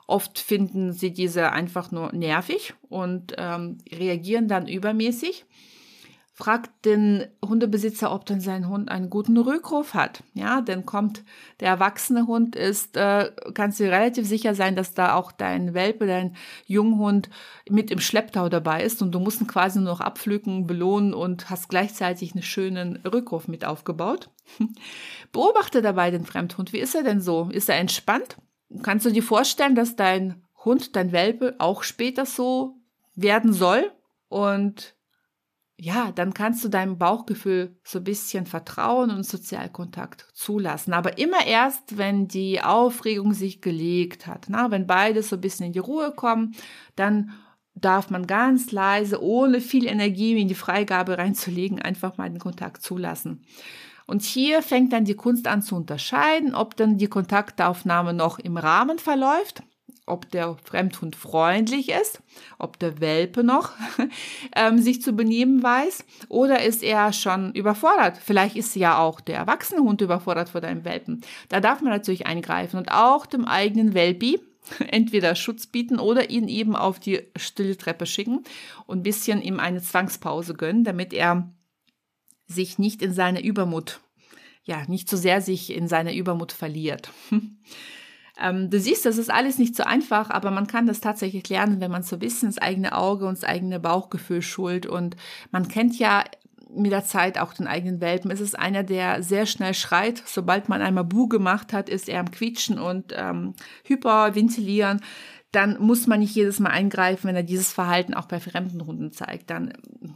Oft 0.08 0.40
finden 0.40 0.94
sie 0.94 1.12
diese 1.12 1.52
einfach 1.52 1.92
nur 1.92 2.14
nervig 2.14 2.74
und 2.90 3.34
ähm, 3.38 3.80
reagieren 3.92 4.48
dann 4.48 4.68
übermäßig 4.68 5.46
fragt 6.38 6.84
den 6.84 7.28
Hundebesitzer, 7.44 8.12
ob 8.12 8.26
denn 8.26 8.42
sein 8.42 8.68
Hund 8.68 8.92
einen 8.92 9.10
guten 9.10 9.38
Rückruf 9.38 9.94
hat. 9.94 10.22
Ja, 10.34 10.60
denn 10.60 10.86
kommt 10.86 11.24
der 11.62 11.70
erwachsene 11.70 12.28
Hund 12.28 12.58
ist, 12.58 12.98
äh, 12.98 13.32
kannst 13.54 13.80
du 13.80 13.86
relativ 13.86 14.28
sicher 14.28 14.54
sein, 14.54 14.76
dass 14.76 14.94
da 14.94 15.16
auch 15.16 15.32
dein 15.32 15.74
Welpe, 15.74 16.06
dein 16.06 16.36
Junghund 16.66 17.30
mit 17.70 17.90
im 17.90 18.02
Schlepptau 18.02 18.50
dabei 18.50 18.84
ist 18.84 19.02
und 19.02 19.14
du 19.14 19.20
musst 19.20 19.40
ihn 19.40 19.48
quasi 19.48 19.80
nur 19.80 19.94
noch 19.94 20.02
abpflücken, 20.02 20.68
belohnen 20.68 21.14
und 21.14 21.50
hast 21.50 21.70
gleichzeitig 21.70 22.34
einen 22.34 22.44
schönen 22.44 22.98
Rückruf 22.98 23.48
mit 23.48 23.64
aufgebaut. 23.64 24.30
Beobachte 25.32 25.82
dabei 25.82 26.12
den 26.12 26.26
Fremdhund. 26.26 26.74
Wie 26.74 26.80
ist 26.80 26.96
er 26.96 27.04
denn 27.04 27.22
so? 27.22 27.48
Ist 27.50 27.70
er 27.70 27.78
entspannt? 27.78 28.36
Kannst 28.84 29.06
du 29.06 29.12
dir 29.12 29.24
vorstellen, 29.24 29.76
dass 29.76 29.96
dein 29.96 30.44
Hund, 30.66 30.98
dein 30.98 31.14
Welpe 31.14 31.56
auch 31.60 31.84
später 31.84 32.26
so 32.26 32.76
werden 33.16 33.54
soll? 33.54 33.90
Und 34.28 34.96
ja, 35.78 36.12
dann 36.14 36.34
kannst 36.34 36.64
du 36.64 36.70
deinem 36.70 36.98
Bauchgefühl 36.98 37.76
so 37.84 38.00
ein 38.00 38.06
bisschen 38.06 38.46
Vertrauen 38.46 39.12
und 39.12 39.26
Sozialkontakt 39.26 40.28
zulassen. 40.34 40.94
Aber 40.94 41.18
immer 41.18 41.46
erst, 41.46 41.98
wenn 41.98 42.28
die 42.28 42.62
Aufregung 42.62 43.34
sich 43.34 43.62
gelegt 43.62 44.26
hat. 44.26 44.46
Na, 44.48 44.72
wenn 44.72 44.88
beide 44.88 45.22
so 45.22 45.36
ein 45.36 45.42
bisschen 45.42 45.68
in 45.68 45.74
die 45.74 45.80
Ruhe 45.80 46.14
kommen, 46.14 46.56
dann 46.96 47.32
darf 47.74 48.10
man 48.10 48.26
ganz 48.26 48.72
leise, 48.72 49.22
ohne 49.22 49.60
viel 49.60 49.86
Energie 49.86 50.40
in 50.40 50.48
die 50.48 50.56
Freigabe 50.56 51.18
reinzulegen, 51.18 51.82
einfach 51.82 52.18
mal 52.18 52.30
den 52.30 52.40
Kontakt 52.40 52.82
zulassen. 52.82 53.46
Und 54.08 54.22
hier 54.22 54.62
fängt 54.62 54.94
dann 54.94 55.04
die 55.04 55.16
Kunst 55.16 55.48
an 55.48 55.62
zu 55.62 55.76
unterscheiden, 55.76 56.56
ob 56.56 56.78
dann 56.78 56.98
die 56.98 57.08
Kontaktaufnahme 57.08 58.14
noch 58.14 58.40
im 58.40 58.56
Rahmen 58.56 58.98
verläuft, 58.98 59.64
ob 60.06 60.30
der 60.30 60.56
Fremdhund 60.64 61.16
freundlich 61.16 61.90
ist, 61.90 62.22
ob 62.60 62.78
der 62.80 63.00
Welpe 63.00 63.44
noch 63.44 63.72
ähm, 64.56 64.78
sich 64.78 65.02
zu 65.02 65.14
benehmen 65.14 65.64
weiß 65.64 66.06
oder 66.30 66.64
ist 66.64 66.84
er 66.84 67.12
schon 67.12 67.54
überfordert. 67.54 68.18
Vielleicht 68.18 68.56
ist 68.56 68.76
ja 68.76 69.00
auch 69.00 69.20
der 69.20 69.38
erwachsene 69.38 69.82
Hund 69.82 70.02
überfordert 70.02 70.50
vor 70.50 70.62
deinem 70.62 70.86
Welpen. 70.86 71.22
Da 71.50 71.60
darf 71.60 71.82
man 71.82 71.92
natürlich 71.92 72.28
eingreifen 72.28 72.78
und 72.78 72.92
auch 72.92 73.26
dem 73.26 73.46
eigenen 73.46 73.94
Welpi 73.94 74.40
entweder 74.88 75.36
Schutz 75.36 75.68
bieten 75.68 76.00
oder 76.00 76.30
ihn 76.30 76.48
eben 76.48 76.76
auf 76.76 77.00
die 77.00 77.22
stille 77.36 77.78
Treppe 77.78 78.06
schicken 78.06 78.44
und 78.86 79.00
ein 79.00 79.04
bisschen 79.04 79.42
ihm 79.42 79.60
eine 79.60 79.82
Zwangspause 79.82 80.54
gönnen, 80.54 80.84
damit 80.84 81.14
er 81.14 81.52
sich 82.48 82.78
nicht 82.78 83.02
in 83.02 83.12
seine 83.12 83.44
Übermut, 83.44 84.02
ja, 84.64 84.84
nicht 84.88 85.10
so 85.10 85.18
sehr 85.18 85.42
sich 85.42 85.74
in 85.74 85.88
seiner 85.88 86.14
Übermut 86.14 86.52
verliert. 86.52 87.12
ähm, 88.42 88.70
du 88.70 88.80
siehst, 88.80 89.06
das 89.06 89.18
ist 89.18 89.32
alles 89.32 89.58
nicht 89.58 89.76
so 89.76 89.84
einfach, 89.84 90.30
aber 90.30 90.52
man 90.52 90.68
kann 90.68 90.88
das 90.88 91.02
tatsächlich 91.02 91.48
lernen, 91.50 91.80
wenn 91.80 91.92
man 91.92 92.04
so 92.04 92.18
ein 92.18 92.20
bisschen 92.20 92.50
das 92.50 92.58
eigene 92.58 92.98
Auge 92.98 93.28
und 93.28 93.38
das 93.38 93.44
eigene 93.44 93.80
Bauchgefühl 93.80 94.42
schult. 94.42 94.86
Und 94.86 95.16
man 95.52 95.68
kennt 95.68 95.98
ja 95.98 96.24
mit 96.76 96.92
der 96.92 97.06
Zeit 97.06 97.38
auch 97.40 97.54
den 97.54 97.68
eigenen 97.68 98.02
Welpen. 98.02 98.32
Es 98.32 98.42
ist 98.42 98.60
einer, 98.60 98.84
der 98.84 99.24
sehr 99.24 99.46
schnell 99.46 99.74
schreit. 99.74 100.22
Sobald 100.26 100.68
man 100.68 100.82
einmal 100.82 101.06
Bu 101.06 101.28
gemacht 101.28 101.72
hat, 101.72 101.88
ist 101.88 102.10
er 102.10 102.20
am 102.20 102.32
Quietschen 102.32 102.80
und 102.80 103.14
ähm, 103.16 103.54
hyperventilieren 103.84 105.02
dann 105.56 105.78
muss 105.80 106.06
man 106.06 106.20
nicht 106.20 106.36
jedes 106.36 106.60
Mal 106.60 106.72
eingreifen, 106.72 107.30
wenn 107.30 107.36
er 107.36 107.44
dieses 107.44 107.72
Verhalten 107.72 108.14
auch 108.14 108.26
bei 108.26 108.42
fremden 108.42 108.86
Hunden 108.86 109.14
zeigt. 109.14 109.50
Dann, 109.50 109.72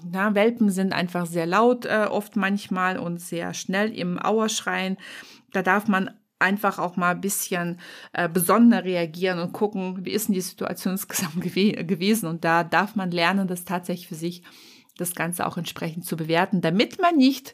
na, 0.06 0.36
Welpen 0.36 0.70
sind 0.70 0.92
einfach 0.92 1.26
sehr 1.26 1.46
laut 1.46 1.86
äh, 1.86 2.08
oft 2.10 2.36
manchmal 2.36 2.98
und 2.98 3.22
sehr 3.22 3.54
schnell 3.54 3.96
im 3.98 4.20
Auerschreien. 4.20 4.98
Da 5.54 5.62
darf 5.62 5.88
man 5.88 6.12
einfach 6.40 6.80
auch 6.80 6.96
mal 6.96 7.12
ein 7.12 7.22
bisschen 7.22 7.80
äh, 8.14 8.30
besonder 8.30 8.84
reagieren 8.84 9.40
und 9.40 9.52
gucken, 9.54 10.06
wie 10.06 10.12
ist 10.12 10.28
denn 10.28 10.36
die 10.36 10.42
Situation 10.42 10.94
insgesamt 10.94 11.42
gew 11.42 11.84
gewesen. 11.84 12.28
Und 12.28 12.44
da 12.44 12.64
darf 12.64 12.96
man 12.96 13.12
lernen, 13.12 13.48
das 13.48 13.66
tatsächlich 13.66 14.08
für 14.08 14.16
sich 14.16 14.44
das 14.98 15.16
Ganze 15.16 15.46
auch 15.46 15.58
entsprechend 15.58 16.06
zu 16.06 16.18
bewerten, 16.18 16.62
damit 16.62 17.02
man 17.02 17.16
nicht 17.16 17.54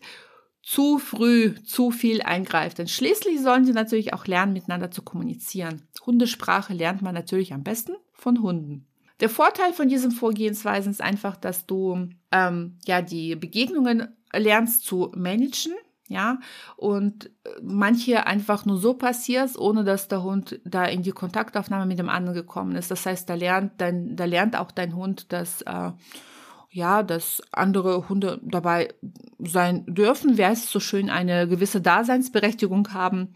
zu 0.62 0.98
früh 0.98 1.54
zu 1.64 1.92
viel 1.92 2.24
eingreift. 2.24 2.80
Denn 2.80 2.88
schließlich 2.88 3.42
sollen 3.42 3.66
sie 3.66 3.74
natürlich 3.74 4.14
auch 4.14 4.26
lernen, 4.26 4.54
miteinander 4.54 4.90
zu 4.90 5.04
kommunizieren. 5.04 5.88
Hundesprache 6.06 6.74
lernt 6.74 7.02
man 7.04 7.14
natürlich 7.14 7.54
am 7.54 7.64
besten 7.64 7.94
von 8.14 8.42
Hunden. 8.42 8.88
Der 9.20 9.30
Vorteil 9.30 9.74
von 9.74 9.88
diesem 9.88 10.12
Vorgehensweisen 10.12 10.92
ist 10.92 11.02
einfach, 11.02 11.38
dass 11.38 11.66
du 11.66 12.10
ähm, 12.32 12.80
ja 12.86 13.02
die 13.02 13.36
Begegnungen 13.36 14.08
lernst 14.34 14.84
zu 14.84 15.12
managen, 15.16 15.74
ja, 16.08 16.40
und 16.76 17.26
äh, 17.26 17.50
manche 17.64 18.28
einfach 18.28 18.66
nur 18.66 18.78
so 18.78 18.94
passiert, 18.94 19.58
ohne 19.58 19.84
dass 19.84 20.08
der 20.08 20.24
Hund 20.24 20.60
da 20.64 20.86
in 20.86 21.02
die 21.02 21.12
Kontaktaufnahme 21.12 21.86
mit 21.86 22.00
dem 22.00 22.10
anderen 22.10 22.36
gekommen 22.36 22.76
ist. 22.76 22.92
Das 22.92 23.06
heißt, 23.06 23.30
da 23.30 23.34
lernt 23.34 23.82
dein, 23.82 24.16
da 24.16 24.26
lernt 24.26 24.56
auch 24.56 24.72
dein 24.72 24.96
Hund, 24.96 25.32
dass 25.34 25.62
äh, 25.64 25.92
ja, 26.70 27.04
dass 27.04 27.42
andere 27.52 28.10
Hunde 28.10 28.42
dabei 28.44 28.94
sein 29.40 29.86
dürfen, 29.88 30.38
heißt 30.38 30.66
es 30.66 30.72
so 30.72 30.82
schön, 30.82 31.10
eine 31.10 31.48
gewisse 31.48 31.80
Daseinsberechtigung 31.80 32.94
haben 32.94 33.34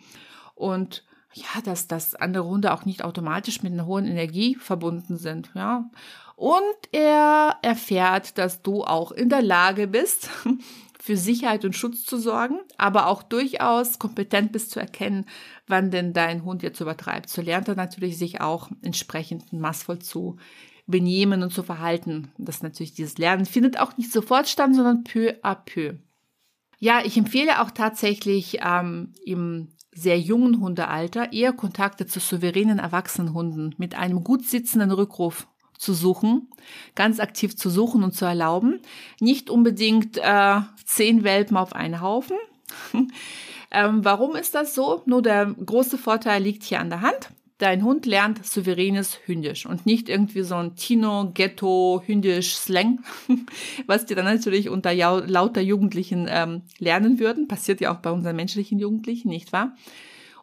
und 0.55 1.05
ja, 1.33 1.61
dass, 1.63 1.87
dass 1.87 2.15
andere 2.15 2.45
Hunde 2.45 2.73
auch 2.73 2.83
nicht 2.83 3.03
automatisch 3.03 3.63
mit 3.63 3.71
einer 3.71 3.85
hohen 3.85 4.07
Energie 4.07 4.55
verbunden 4.55 5.17
sind, 5.17 5.51
ja. 5.55 5.89
Und 6.35 6.61
er 6.91 7.57
erfährt, 7.61 8.37
dass 8.37 8.61
du 8.61 8.83
auch 8.83 9.11
in 9.11 9.29
der 9.29 9.41
Lage 9.41 9.87
bist, 9.87 10.29
für 11.01 11.15
Sicherheit 11.15 11.63
und 11.63 11.75
Schutz 11.75 12.03
zu 12.03 12.17
sorgen, 12.17 12.59
aber 12.77 13.07
auch 13.07 13.23
durchaus 13.23 13.99
kompetent 13.99 14.51
bist 14.51 14.71
zu 14.71 14.79
erkennen, 14.79 15.25
wann 15.67 15.91
denn 15.91 16.13
dein 16.13 16.43
Hund 16.43 16.61
jetzt 16.61 16.81
übertreibt. 16.81 17.29
So 17.29 17.41
lernt 17.41 17.67
er 17.67 17.75
natürlich 17.75 18.17
sich 18.17 18.41
auch 18.41 18.69
entsprechend 18.81 19.53
maßvoll 19.53 19.99
zu 19.99 20.37
benehmen 20.87 21.43
und 21.43 21.53
zu 21.53 21.63
verhalten. 21.63 22.31
Das 22.37 22.63
natürlich 22.63 22.93
dieses 22.93 23.17
Lernen 23.17 23.45
findet 23.45 23.79
auch 23.79 23.95
nicht 23.97 24.11
sofort 24.11 24.47
statt, 24.47 24.73
sondern 24.73 25.03
peu 25.03 25.35
à 25.43 25.55
peu. 25.55 25.95
Ja, 26.79 27.01
ich 27.03 27.17
empfehle 27.17 27.61
auch 27.61 27.71
tatsächlich 27.71 28.59
ähm, 28.61 29.13
im 29.23 29.69
sehr 29.91 30.19
jungen 30.19 30.59
Hundealter 30.59 31.33
eher 31.33 31.53
Kontakte 31.53 32.07
zu 32.07 32.19
souveränen 32.19 32.79
erwachsenen 32.79 33.33
Hunden 33.33 33.75
mit 33.77 33.95
einem 33.95 34.23
gut 34.23 34.45
sitzenden 34.45 34.91
Rückruf 34.91 35.47
zu 35.79 35.93
suchen, 35.93 36.49
ganz 36.93 37.19
aktiv 37.19 37.55
zu 37.55 37.69
suchen 37.69 38.03
und 38.03 38.13
zu 38.13 38.25
erlauben. 38.25 38.81
Nicht 39.19 39.49
unbedingt 39.49 40.17
äh, 40.17 40.59
zehn 40.85 41.23
Welpen 41.23 41.57
auf 41.57 41.73
einen 41.73 42.01
Haufen. 42.01 42.37
ähm, 43.71 44.03
warum 44.03 44.35
ist 44.35 44.53
das 44.53 44.75
so? 44.75 45.01
Nur 45.05 45.21
der 45.21 45.55
große 45.65 45.97
Vorteil 45.97 46.43
liegt 46.43 46.63
hier 46.63 46.81
an 46.81 46.89
der 46.89 47.01
Hand. 47.01 47.31
Dein 47.59 47.83
Hund 47.83 48.05
lernt 48.05 48.45
souveränes 48.45 49.19
Hündisch 49.25 49.65
und 49.65 49.85
nicht 49.85 50.07
irgendwie 50.07 50.43
so 50.43 50.55
ein 50.55 50.75
Tino, 50.75 51.31
Ghetto, 51.33 52.01
Hündisch 52.05 52.55
Slang, 52.55 53.03
was 53.87 54.05
die 54.05 54.15
dann 54.15 54.25
natürlich 54.25 54.69
unter 54.69 54.93
lauter 54.93 55.61
Jugendlichen 55.61 56.27
ähm, 56.29 56.61
lernen 56.77 57.19
würden. 57.19 57.47
Passiert 57.47 57.81
ja 57.81 57.93
auch 57.93 57.99
bei 57.99 58.11
unseren 58.11 58.35
menschlichen 58.35 58.79
Jugendlichen, 58.79 59.29
nicht 59.29 59.51
wahr? 59.53 59.75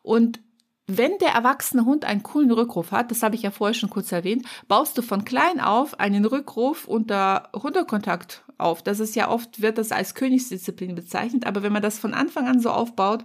Und 0.02 0.40
wenn 0.86 1.18
der 1.18 1.30
erwachsene 1.30 1.84
Hund 1.84 2.04
einen 2.04 2.22
coolen 2.22 2.52
Rückruf 2.52 2.92
hat, 2.92 3.10
das 3.10 3.22
habe 3.22 3.34
ich 3.34 3.42
ja 3.42 3.50
vorher 3.50 3.74
schon 3.74 3.90
kurz 3.90 4.12
erwähnt, 4.12 4.46
baust 4.68 4.96
du 4.96 5.02
von 5.02 5.24
klein 5.24 5.60
auf 5.60 5.98
einen 5.98 6.24
Rückruf 6.24 6.86
unter 6.86 7.50
Hundekontakt 7.54 8.44
auf. 8.56 8.82
Das 8.82 9.00
ist 9.00 9.16
ja 9.16 9.28
oft, 9.28 9.60
wird 9.60 9.78
das 9.78 9.90
als 9.90 10.14
Königsdisziplin 10.14 10.94
bezeichnet, 10.94 11.44
aber 11.44 11.62
wenn 11.62 11.72
man 11.72 11.82
das 11.82 11.98
von 11.98 12.14
Anfang 12.14 12.46
an 12.46 12.60
so 12.60 12.70
aufbaut, 12.70 13.24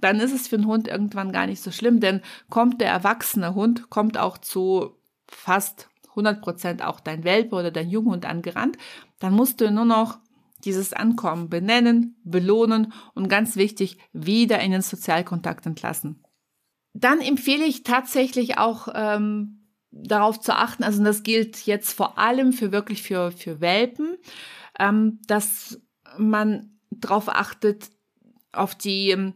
dann 0.00 0.20
ist 0.20 0.32
es 0.32 0.46
für 0.46 0.56
einen 0.56 0.66
Hund 0.66 0.86
irgendwann 0.86 1.32
gar 1.32 1.46
nicht 1.46 1.62
so 1.62 1.72
schlimm, 1.72 1.98
denn 1.98 2.22
kommt 2.50 2.80
der 2.80 2.90
erwachsene 2.90 3.54
Hund, 3.54 3.90
kommt 3.90 4.16
auch 4.16 4.38
zu 4.38 4.96
fast 5.26 5.88
100 6.10 6.40
Prozent 6.40 6.84
auch 6.84 7.00
dein 7.00 7.24
Welpe 7.24 7.56
oder 7.56 7.70
dein 7.70 7.90
Junghund 7.90 8.26
angerannt, 8.26 8.78
dann 9.18 9.34
musst 9.34 9.60
du 9.60 9.70
nur 9.70 9.84
noch 9.84 10.18
dieses 10.64 10.92
Ankommen 10.92 11.48
benennen, 11.48 12.16
belohnen 12.22 12.92
und 13.14 13.28
ganz 13.28 13.56
wichtig, 13.56 13.98
wieder 14.12 14.60
in 14.60 14.70
den 14.70 14.82
Sozialkontakt 14.82 15.66
entlassen. 15.66 16.22
Dann 16.94 17.20
empfehle 17.20 17.64
ich 17.64 17.82
tatsächlich 17.82 18.58
auch 18.58 18.88
ähm, 18.94 19.68
darauf 19.90 20.40
zu 20.40 20.54
achten, 20.54 20.84
also 20.84 21.02
das 21.04 21.22
gilt 21.22 21.66
jetzt 21.66 21.92
vor 21.92 22.18
allem 22.18 22.52
für 22.52 22.72
wirklich 22.72 23.02
für, 23.02 23.30
für 23.32 23.60
Welpen, 23.60 24.16
ähm, 24.78 25.20
dass 25.26 25.80
man 26.18 26.78
darauf 26.90 27.28
achtet, 27.28 27.90
auf 28.52 28.74
die 28.74 29.32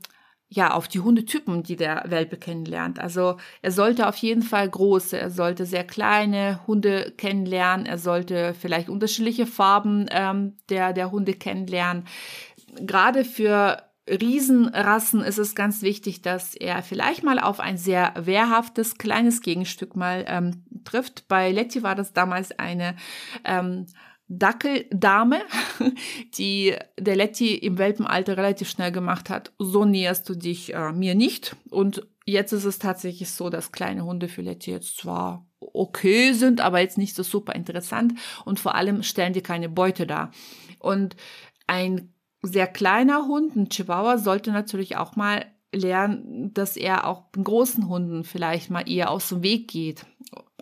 ja, 0.48 0.72
auf 0.72 0.86
die 0.86 1.00
Hundetypen, 1.00 1.64
die 1.64 1.76
der 1.76 2.04
Welpe 2.06 2.36
kennenlernt. 2.36 3.00
Also 3.00 3.36
er 3.62 3.72
sollte 3.72 4.08
auf 4.08 4.16
jeden 4.16 4.42
Fall 4.42 4.68
große, 4.68 5.18
er 5.18 5.30
sollte 5.30 5.66
sehr 5.66 5.84
kleine 5.84 6.60
Hunde 6.68 7.12
kennenlernen, 7.16 7.84
er 7.84 7.98
sollte 7.98 8.54
vielleicht 8.54 8.88
unterschiedliche 8.88 9.46
Farben 9.46 10.06
ähm, 10.10 10.56
der, 10.68 10.92
der 10.92 11.10
Hunde 11.10 11.32
kennenlernen. 11.32 12.06
Gerade 12.80 13.24
für 13.24 13.82
Riesenrassen 14.08 15.22
ist 15.22 15.38
es 15.38 15.54
ganz 15.54 15.82
wichtig, 15.82 16.22
dass 16.22 16.54
er 16.54 16.82
vielleicht 16.82 17.24
mal 17.24 17.40
auf 17.40 17.58
ein 17.58 17.76
sehr 17.76 18.14
wehrhaftes 18.16 18.98
kleines 18.98 19.40
Gegenstück 19.40 19.96
mal 19.96 20.24
ähm, 20.28 20.64
trifft. 20.84 21.26
Bei 21.28 21.50
Letty 21.50 21.82
war 21.82 21.94
das 21.96 22.12
damals 22.12 22.56
eine 22.58 22.94
ähm, 23.44 23.86
Dackeldame, 24.28 25.40
die 26.38 26.74
der 26.98 27.16
Letty 27.16 27.54
im 27.54 27.78
Welpenalter 27.78 28.36
relativ 28.36 28.68
schnell 28.68 28.92
gemacht 28.92 29.28
hat. 29.28 29.52
So 29.58 29.84
näherst 29.84 30.28
du 30.28 30.34
dich 30.34 30.74
äh, 30.74 30.92
mir 30.92 31.14
nicht. 31.14 31.56
Und 31.70 32.06
jetzt 32.24 32.52
ist 32.52 32.64
es 32.64 32.78
tatsächlich 32.78 33.30
so, 33.30 33.50
dass 33.50 33.72
kleine 33.72 34.04
Hunde 34.04 34.28
für 34.28 34.42
Letty 34.42 34.70
jetzt 34.70 34.98
zwar 34.98 35.46
okay 35.60 36.32
sind, 36.32 36.60
aber 36.60 36.80
jetzt 36.80 36.98
nicht 36.98 37.14
so 37.14 37.22
super 37.22 37.54
interessant 37.54 38.14
und 38.44 38.60
vor 38.60 38.74
allem 38.74 39.02
stellen 39.02 39.32
die 39.32 39.42
keine 39.42 39.68
Beute 39.68 40.06
dar. 40.06 40.30
Und 40.78 41.16
ein 41.66 42.12
sehr 42.46 42.66
kleiner 42.66 43.26
Hund, 43.26 43.56
ein 43.56 43.68
Chihuahua, 43.68 44.18
sollte 44.18 44.52
natürlich 44.52 44.96
auch 44.96 45.16
mal 45.16 45.46
lernen, 45.72 46.54
dass 46.54 46.76
er 46.76 47.06
auch 47.06 47.24
großen 47.32 47.88
Hunden 47.88 48.24
vielleicht 48.24 48.70
mal 48.70 48.88
eher 48.88 49.10
aus 49.10 49.28
dem 49.28 49.42
Weg 49.42 49.68
geht 49.68 50.06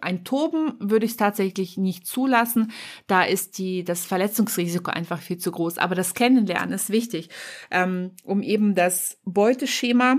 ein 0.04 0.24
Toben 0.24 0.74
würde 0.78 1.06
ich 1.06 1.16
tatsächlich 1.16 1.76
nicht 1.78 2.06
zulassen. 2.06 2.72
Da 3.06 3.22
ist 3.22 3.58
die, 3.58 3.84
das 3.84 4.04
Verletzungsrisiko 4.04 4.90
einfach 4.90 5.20
viel 5.20 5.38
zu 5.38 5.50
groß. 5.50 5.78
Aber 5.78 5.94
das 5.94 6.14
Kennenlernen 6.14 6.74
ist 6.74 6.90
wichtig, 6.90 7.30
ähm, 7.70 8.12
um 8.22 8.42
eben 8.42 8.74
das 8.74 9.18
Beuteschema 9.24 10.16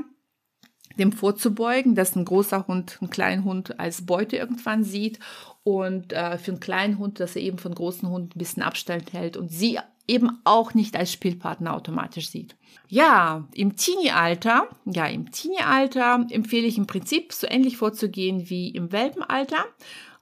dem 0.98 1.12
vorzubeugen, 1.12 1.94
dass 1.94 2.16
ein 2.16 2.26
großer 2.26 2.68
Hund 2.68 2.98
einen 3.02 3.10
kleinen 3.10 3.44
Hund 3.44 3.80
als 3.80 4.06
Beute 4.06 4.38
irgendwann 4.38 4.84
sieht 4.84 5.20
und 5.64 6.14
äh, 6.14 6.38
für 6.38 6.52
einen 6.52 6.62
kleinen 6.62 6.98
Hund, 7.00 7.20
dass 7.20 7.36
er 7.36 7.42
eben 7.42 7.58
von 7.58 7.76
großen 7.76 8.10
Hunden 8.10 8.30
ein 8.34 8.40
bisschen 8.40 8.64
Abstand 8.64 9.12
hält 9.12 9.36
und 9.36 9.52
sie 9.52 9.78
eben 10.08 10.40
auch 10.44 10.74
nicht 10.74 10.96
als 10.96 11.12
Spielpartner 11.12 11.74
automatisch 11.74 12.30
sieht. 12.30 12.56
Ja, 12.88 13.48
im 13.54 13.76
Teenie-Alter, 13.76 14.70
ja, 14.86 15.08
im 15.08 15.32
Teenie-Alter 15.32 16.28
empfehle 16.30 16.68
ich 16.68 16.78
im 16.78 16.88
Prinzip 16.88 17.34
so 17.34 17.48
ähnlich 17.48 17.78
vorzugehen 17.78 18.50
wie 18.50 18.70
im 18.70 18.92
Welpenalter. 18.92 19.66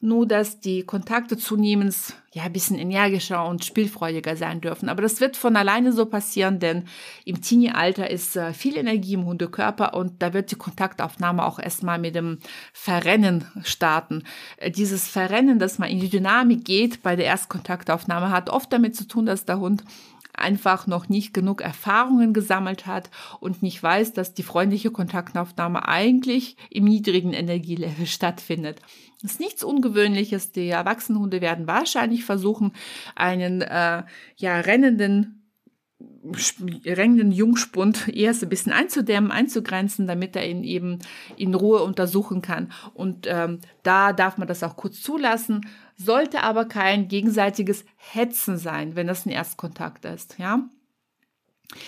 Nur 0.04 0.28
dass 0.28 0.60
die 0.60 0.84
Kontakte 0.84 1.38
zunehmend 1.38 1.96
ja 2.34 2.44
ein 2.44 2.52
bisschen 2.52 2.78
energischer 2.78 3.48
und 3.48 3.64
spielfreudiger 3.64 4.36
sein 4.36 4.60
dürfen. 4.60 4.90
Aber 4.90 5.02
das 5.02 5.22
wird 5.22 5.38
von 5.38 5.56
alleine 5.56 5.94
so 5.94 6.06
passieren, 6.06 6.60
denn 6.60 6.86
im 7.24 7.42
Teenie-Alter 7.42 8.10
ist 8.10 8.36
äh, 8.36 8.54
viel 8.54 8.76
Energie 8.76 9.14
im 9.14 9.24
Hundekörper 9.24 9.94
und 9.94 10.22
da 10.22 10.34
wird 10.34 10.52
die 10.52 10.56
Kontaktaufnahme 10.56 11.46
auch 11.46 11.58
erstmal 11.58 12.00
mit 12.00 12.16
dem 12.16 12.40
Verrennen 12.74 13.46
starten. 13.64 14.24
Äh, 14.58 14.72
dieses 14.72 15.08
Verrennen, 15.08 15.58
dass 15.58 15.80
man 15.80 15.90
in 15.90 16.02
die 16.02 16.10
Dynamik 16.10 16.66
geht 16.66 17.02
bei 17.02 17.16
der 17.16 17.26
Erstkontaktaufnahme, 17.26 18.30
hat 18.30 18.50
oft 18.50 18.74
damit 18.74 18.98
zu 18.98 19.08
tun, 19.08 19.26
dass 19.26 19.46
der 19.46 19.60
Hund 19.60 19.86
einfach 20.34 20.88
noch 20.88 21.10
nicht 21.10 21.34
genug 21.34 21.62
Erfahrungen 21.62 22.34
gesammelt 22.34 22.86
hat 22.86 23.10
und 23.40 23.62
nicht 23.62 23.82
weiß, 23.82 24.14
dass 24.14 24.34
die 24.34 24.44
freundliche 24.44 24.92
Kontaktaufnahme 24.92 25.88
eigentlich 25.88 26.58
im 26.70 26.86
niedrigen 26.86 27.34
Energielevel 27.34 28.06
stattfindet. 28.06 28.82
Das 29.22 29.34
ist 29.34 29.40
nichts 29.40 29.64
Ungewöhnliches. 29.64 30.52
Die 30.52 30.68
Erwachsenenhunde 30.68 31.40
werden 31.40 31.68
wahrscheinlich 31.68 32.26
versuchen, 32.26 32.74
einen 33.16 33.62
äh, 33.62 34.04
ja 34.38 34.60
rennenden 34.60 35.40
rennenden 36.86 37.32
Jungspund 37.32 38.08
erst 38.08 38.44
ein 38.44 38.50
bisschen 38.50 38.72
einzudämmen, 38.72 39.32
einzugrenzen, 39.32 40.08
damit 40.08 40.36
er 40.36 40.48
ihn 40.48 40.64
eben 40.64 41.00
in 41.38 41.54
Ruhe 41.54 41.84
untersuchen 41.84 42.42
kann. 42.42 42.72
Und 42.94 43.28
ähm, 43.30 43.60
da 43.84 44.14
darf 44.14 44.38
man 44.38 44.48
das 44.48 44.64
auch 44.64 44.76
kurz 44.76 45.02
zulassen 45.02 45.62
sollte 45.96 46.44
aber 46.44 46.66
kein 46.66 47.08
gegenseitiges 47.08 47.86
Hetzen 47.98 48.58
sein, 48.58 48.96
wenn 48.96 49.08
das 49.08 49.26
ein 49.26 49.32
Erstkontakt 49.32 50.06
ist, 50.06 50.38
ja. 50.40 50.62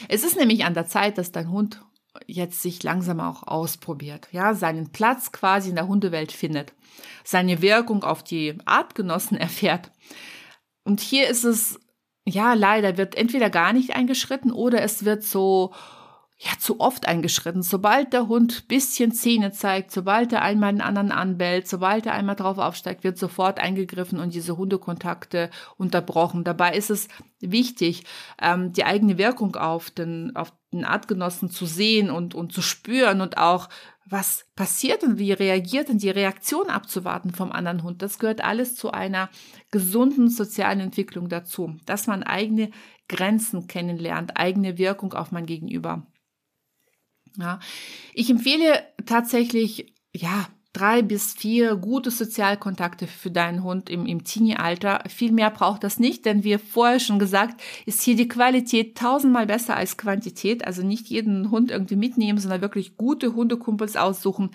Es 0.07 0.23
ist 0.23 0.37
nämlich 0.37 0.65
an 0.65 0.73
der 0.73 0.87
Zeit, 0.87 1.17
dass 1.17 1.31
dein 1.31 1.51
Hund 1.51 1.81
jetzt 2.27 2.61
sich 2.61 2.81
langsam 2.83 3.19
auch 3.19 3.43
ausprobiert, 3.43 4.27
ja, 4.31 4.53
seinen 4.53 4.91
Platz 4.91 5.31
quasi 5.31 5.69
in 5.69 5.75
der 5.75 5.87
Hundewelt 5.87 6.31
findet, 6.31 6.73
seine 7.23 7.61
Wirkung 7.61 8.03
auf 8.03 8.23
die 8.23 8.57
Artgenossen 8.65 9.37
erfährt. 9.39 9.91
Und 10.83 11.01
hier 11.01 11.27
ist 11.27 11.43
es, 11.43 11.79
ja, 12.25 12.53
leider 12.53 12.97
wird 12.97 13.15
entweder 13.15 13.49
gar 13.49 13.73
nicht 13.73 13.95
eingeschritten 13.95 14.51
oder 14.51 14.81
es 14.81 15.05
wird 15.05 15.23
so 15.23 15.73
ja, 16.37 16.51
zu 16.59 16.81
oft 16.81 17.07
eingeschritten. 17.07 17.63
Sobald 17.63 18.11
der 18.11 18.27
Hund 18.27 18.67
bisschen 18.67 19.13
Zähne 19.13 19.51
zeigt, 19.51 19.91
sobald 19.91 20.33
er 20.33 20.41
einmal 20.41 20.73
den 20.73 20.81
anderen 20.81 21.11
anbellt, 21.11 21.67
sobald 21.67 22.05
er 22.05 22.13
einmal 22.13 22.35
drauf 22.35 22.57
aufsteigt, 22.57 23.05
wird 23.05 23.17
sofort 23.17 23.59
eingegriffen 23.59 24.19
und 24.19 24.33
diese 24.33 24.57
Hundekontakte 24.57 25.49
unterbrochen. 25.77 26.43
Dabei 26.43 26.75
ist 26.75 26.89
es 26.89 27.07
wichtig, 27.39 28.03
ähm, 28.41 28.73
die 28.73 28.83
eigene 28.83 29.17
Wirkung 29.17 29.55
auf 29.55 29.91
den, 29.91 30.35
auf 30.35 30.51
den 30.73 30.83
Artgenossen 30.83 31.49
zu 31.49 31.65
sehen 31.65 32.09
und, 32.09 32.35
und 32.35 32.51
zu 32.51 32.61
spüren 32.61 33.21
und 33.21 33.37
auch, 33.37 33.69
was 34.07 34.45
passiert 34.55 35.03
und 35.03 35.17
wie 35.17 35.31
reagiert 35.31 35.89
und 35.89 36.03
die 36.03 36.11
Reaktion 36.11 36.69
abzuwarten 36.69 37.31
vom 37.31 37.51
anderen 37.51 37.81
Hund. 37.81 38.03
Das 38.03 38.19
gehört 38.19 38.43
alles 38.43 38.75
zu 38.75 38.91
einer 38.91 39.29
gesunden 39.71 40.29
sozialen 40.29 40.79
Entwicklung 40.79 41.27
dazu, 41.27 41.77
dass 41.87 42.05
man 42.05 42.21
eigene 42.21 42.69
Grenzen 43.07 43.65
kennenlernt, 43.67 44.37
eigene 44.37 44.77
Wirkung 44.77 45.13
auf 45.13 45.31
mein 45.31 45.47
Gegenüber. 45.47 46.05
Ja, 47.37 47.59
ich 48.13 48.29
empfehle 48.29 48.83
tatsächlich, 49.05 49.93
ja, 50.13 50.47
drei 50.75 51.01
bis 51.01 51.33
vier 51.33 51.77
gute 51.77 52.11
Sozialkontakte 52.11 53.07
für 53.07 53.31
deinen 53.31 53.63
Hund 53.63 53.89
im, 53.89 54.05
im 54.05 54.25
Teenie-Alter. 54.25 55.03
Viel 55.07 55.31
mehr 55.31 55.49
braucht 55.49 55.83
das 55.83 55.99
nicht, 55.99 56.25
denn 56.25 56.43
wie 56.43 56.57
vorher 56.57 56.99
schon 56.99 57.17
gesagt, 57.17 57.61
ist 57.85 58.01
hier 58.01 58.17
die 58.17 58.27
Qualität 58.27 58.97
tausendmal 58.97 59.45
besser 59.45 59.77
als 59.77 59.97
Quantität. 59.97 60.67
Also 60.67 60.83
nicht 60.83 61.07
jeden 61.07 61.49
Hund 61.49 61.71
irgendwie 61.71 61.95
mitnehmen, 61.95 62.39
sondern 62.39 62.61
wirklich 62.61 62.97
gute 62.97 63.35
Hundekumpels 63.35 63.95
aussuchen 63.95 64.51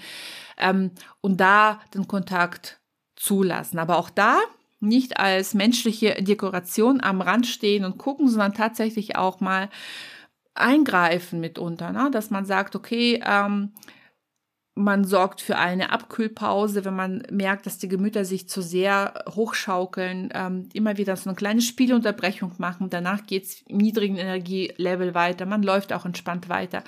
ähm, 0.59 0.91
und 1.23 1.41
da 1.41 1.81
den 1.95 2.07
Kontakt 2.07 2.81
zulassen. 3.17 3.79
Aber 3.79 3.97
auch 3.97 4.11
da 4.11 4.39
nicht 4.79 5.19
als 5.19 5.55
menschliche 5.55 6.23
Dekoration 6.23 7.01
am 7.01 7.23
Rand 7.23 7.47
stehen 7.47 7.85
und 7.85 7.99
gucken, 7.99 8.29
sondern 8.29 8.55
tatsächlich 8.55 9.17
auch 9.17 9.41
mal 9.41 9.71
eingreifen 10.61 11.41
mitunter, 11.41 11.93
ne? 11.93 12.11
dass 12.11 12.31
man 12.31 12.45
sagt, 12.45 12.77
okay, 12.77 13.21
ähm, 13.25 13.73
man 14.75 15.05
sorgt 15.05 15.41
für 15.41 15.57
eine 15.57 15.91
Abkühlpause, 15.91 16.85
wenn 16.85 16.95
man 16.95 17.23
merkt, 17.31 17.67
dass 17.67 17.79
die 17.79 17.89
Gemüter 17.89 18.25
sich 18.25 18.49
zu 18.49 18.63
sehr 18.63 19.25
hochschaukeln, 19.29 20.31
ähm, 20.35 20.69
immer 20.73 20.97
wieder 20.97 21.17
so 21.17 21.29
eine 21.29 21.37
kleine 21.37 21.61
Spielunterbrechung 21.61 22.53
machen. 22.59 22.89
Danach 22.91 23.27
geht's 23.27 23.63
im 23.67 23.79
niedrigen 23.79 24.17
Energielevel 24.17 25.15
weiter. 25.15 25.47
Man 25.47 25.63
läuft 25.63 25.93
auch 25.93 26.07
entspannt 26.07 26.49
weiter. 26.49 26.83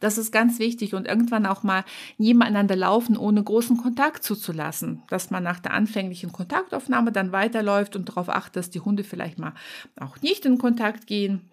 Das 0.00 0.16
ist 0.16 0.32
ganz 0.32 0.58
wichtig 0.58 0.94
und 0.94 1.06
irgendwann 1.06 1.44
auch 1.44 1.62
mal 1.62 1.84
nebeneinander 2.16 2.74
laufen, 2.74 3.18
ohne 3.18 3.42
großen 3.42 3.76
Kontakt 3.76 4.24
zuzulassen. 4.24 5.02
Dass 5.08 5.30
man 5.30 5.42
nach 5.42 5.60
der 5.60 5.74
anfänglichen 5.74 6.32
Kontaktaufnahme 6.32 7.12
dann 7.12 7.32
weiterläuft 7.32 7.96
und 7.96 8.08
darauf 8.08 8.30
achtet, 8.30 8.56
dass 8.56 8.70
die 8.70 8.80
Hunde 8.80 9.04
vielleicht 9.04 9.38
mal 9.38 9.52
auch 10.00 10.20
nicht 10.22 10.46
in 10.46 10.56
Kontakt 10.56 11.06
gehen 11.06 11.49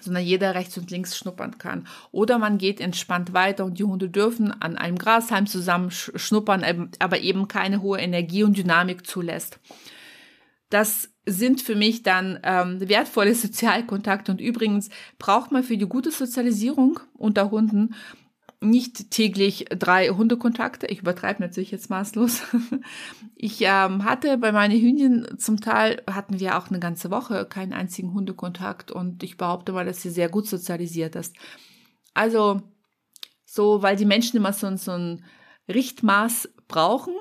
sondern 0.00 0.24
jeder 0.24 0.54
rechts 0.54 0.78
und 0.78 0.90
links 0.90 1.16
schnuppern 1.16 1.58
kann. 1.58 1.86
Oder 2.12 2.38
man 2.38 2.58
geht 2.58 2.80
entspannt 2.80 3.32
weiter 3.32 3.64
und 3.64 3.78
die 3.78 3.84
Hunde 3.84 4.08
dürfen 4.08 4.52
an 4.60 4.76
einem 4.76 4.96
Grashalm 4.96 5.46
zusammen 5.46 5.90
schnuppern, 5.90 6.90
aber 6.98 7.20
eben 7.20 7.48
keine 7.48 7.82
hohe 7.82 7.98
Energie 7.98 8.44
und 8.44 8.56
Dynamik 8.56 9.06
zulässt. 9.06 9.58
Das 10.68 11.10
sind 11.26 11.60
für 11.60 11.74
mich 11.74 12.02
dann 12.02 12.38
ähm, 12.44 12.88
wertvolle 12.88 13.34
Sozialkontakte 13.36 14.30
und 14.32 14.40
übrigens 14.40 14.88
braucht 15.18 15.50
man 15.50 15.64
für 15.64 15.76
die 15.76 15.86
gute 15.86 16.12
Sozialisierung 16.12 17.00
unter 17.14 17.50
Hunden 17.50 17.94
nicht 18.60 19.10
täglich 19.10 19.64
drei 19.70 20.08
Hundekontakte. 20.08 20.86
Ich 20.86 21.00
übertreibe 21.00 21.42
natürlich 21.42 21.70
jetzt 21.70 21.90
maßlos. 21.90 22.42
Ich 23.42 23.62
ähm, 23.62 24.04
hatte 24.04 24.36
bei 24.36 24.52
meinen 24.52 24.78
Hühnchen 24.78 25.38
zum 25.38 25.62
Teil 25.62 26.02
hatten 26.06 26.40
wir 26.40 26.58
auch 26.58 26.68
eine 26.68 26.78
ganze 26.78 27.10
Woche 27.10 27.46
keinen 27.46 27.72
einzigen 27.72 28.12
Hundekontakt 28.12 28.90
und 28.90 29.22
ich 29.22 29.38
behaupte 29.38 29.72
mal, 29.72 29.86
dass 29.86 30.02
sie 30.02 30.10
sehr 30.10 30.28
gut 30.28 30.46
sozialisiert 30.46 31.16
ist. 31.16 31.34
Also 32.12 32.60
so, 33.46 33.82
weil 33.82 33.96
die 33.96 34.04
Menschen 34.04 34.36
immer 34.36 34.52
so, 34.52 34.76
so 34.76 34.92
ein 34.92 35.24
Richtmaß 35.68 36.50
brauchen. 36.68 37.14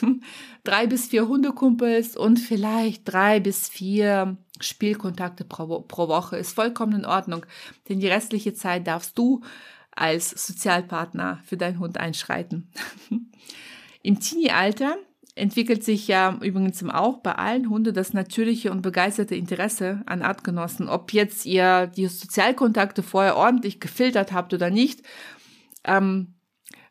drei 0.64 0.86
bis 0.86 1.08
vier 1.08 1.28
Hundekumpels 1.28 2.16
und 2.16 2.38
vielleicht 2.38 3.02
drei 3.04 3.40
bis 3.40 3.68
vier 3.68 4.38
Spielkontakte 4.60 5.44
pro, 5.44 5.82
pro 5.82 6.08
Woche 6.08 6.38
ist 6.38 6.54
vollkommen 6.54 7.00
in 7.00 7.04
Ordnung. 7.04 7.44
Denn 7.88 8.00
die 8.00 8.08
restliche 8.08 8.54
Zeit 8.54 8.86
darfst 8.86 9.18
du 9.18 9.42
als 9.96 10.30
Sozialpartner 10.30 11.40
für 11.44 11.56
deinen 11.56 11.78
Hund 11.78 11.98
einschreiten. 11.98 12.70
Im 14.02 14.20
Teenie-Alter 14.20 14.96
entwickelt 15.34 15.84
sich 15.84 16.08
ja 16.08 16.38
übrigens 16.40 16.82
auch 16.84 17.18
bei 17.18 17.32
allen 17.32 17.68
Hunden 17.68 17.92
das 17.92 18.12
natürliche 18.12 18.70
und 18.70 18.82
begeisterte 18.82 19.34
Interesse 19.34 20.02
an 20.06 20.22
Artgenossen. 20.22 20.88
Ob 20.88 21.12
jetzt 21.12 21.44
ihr 21.44 21.88
die 21.88 22.06
Sozialkontakte 22.06 23.02
vorher 23.02 23.36
ordentlich 23.36 23.80
gefiltert 23.80 24.32
habt 24.32 24.54
oder 24.54 24.70
nicht, 24.70 25.02
ähm, 25.84 26.34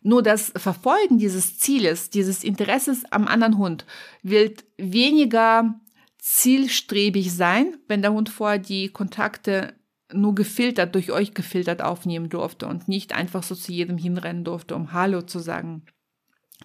nur 0.01 0.21
das 0.21 0.53
Verfolgen 0.55 1.17
dieses 1.17 1.57
Zieles, 1.57 2.11
dieses 2.11 2.43
Interesses 2.43 3.11
am 3.11 3.27
anderen 3.27 3.57
Hund, 3.57 3.85
wird 4.21 4.63
weniger 4.77 5.79
zielstrebig 6.19 7.33
sein, 7.33 7.77
wenn 7.87 8.03
der 8.03 8.13
Hund 8.13 8.29
vorher 8.29 8.59
die 8.59 8.89
Kontakte 8.89 9.73
nur 10.13 10.35
gefiltert, 10.35 10.93
durch 10.95 11.11
euch 11.11 11.33
gefiltert 11.33 11.81
aufnehmen 11.81 12.29
durfte 12.29 12.67
und 12.67 12.87
nicht 12.87 13.13
einfach 13.13 13.43
so 13.43 13.55
zu 13.55 13.71
jedem 13.71 13.97
hinrennen 13.97 14.43
durfte, 14.43 14.75
um 14.75 14.93
Hallo 14.93 15.21
zu 15.21 15.39
sagen. 15.39 15.83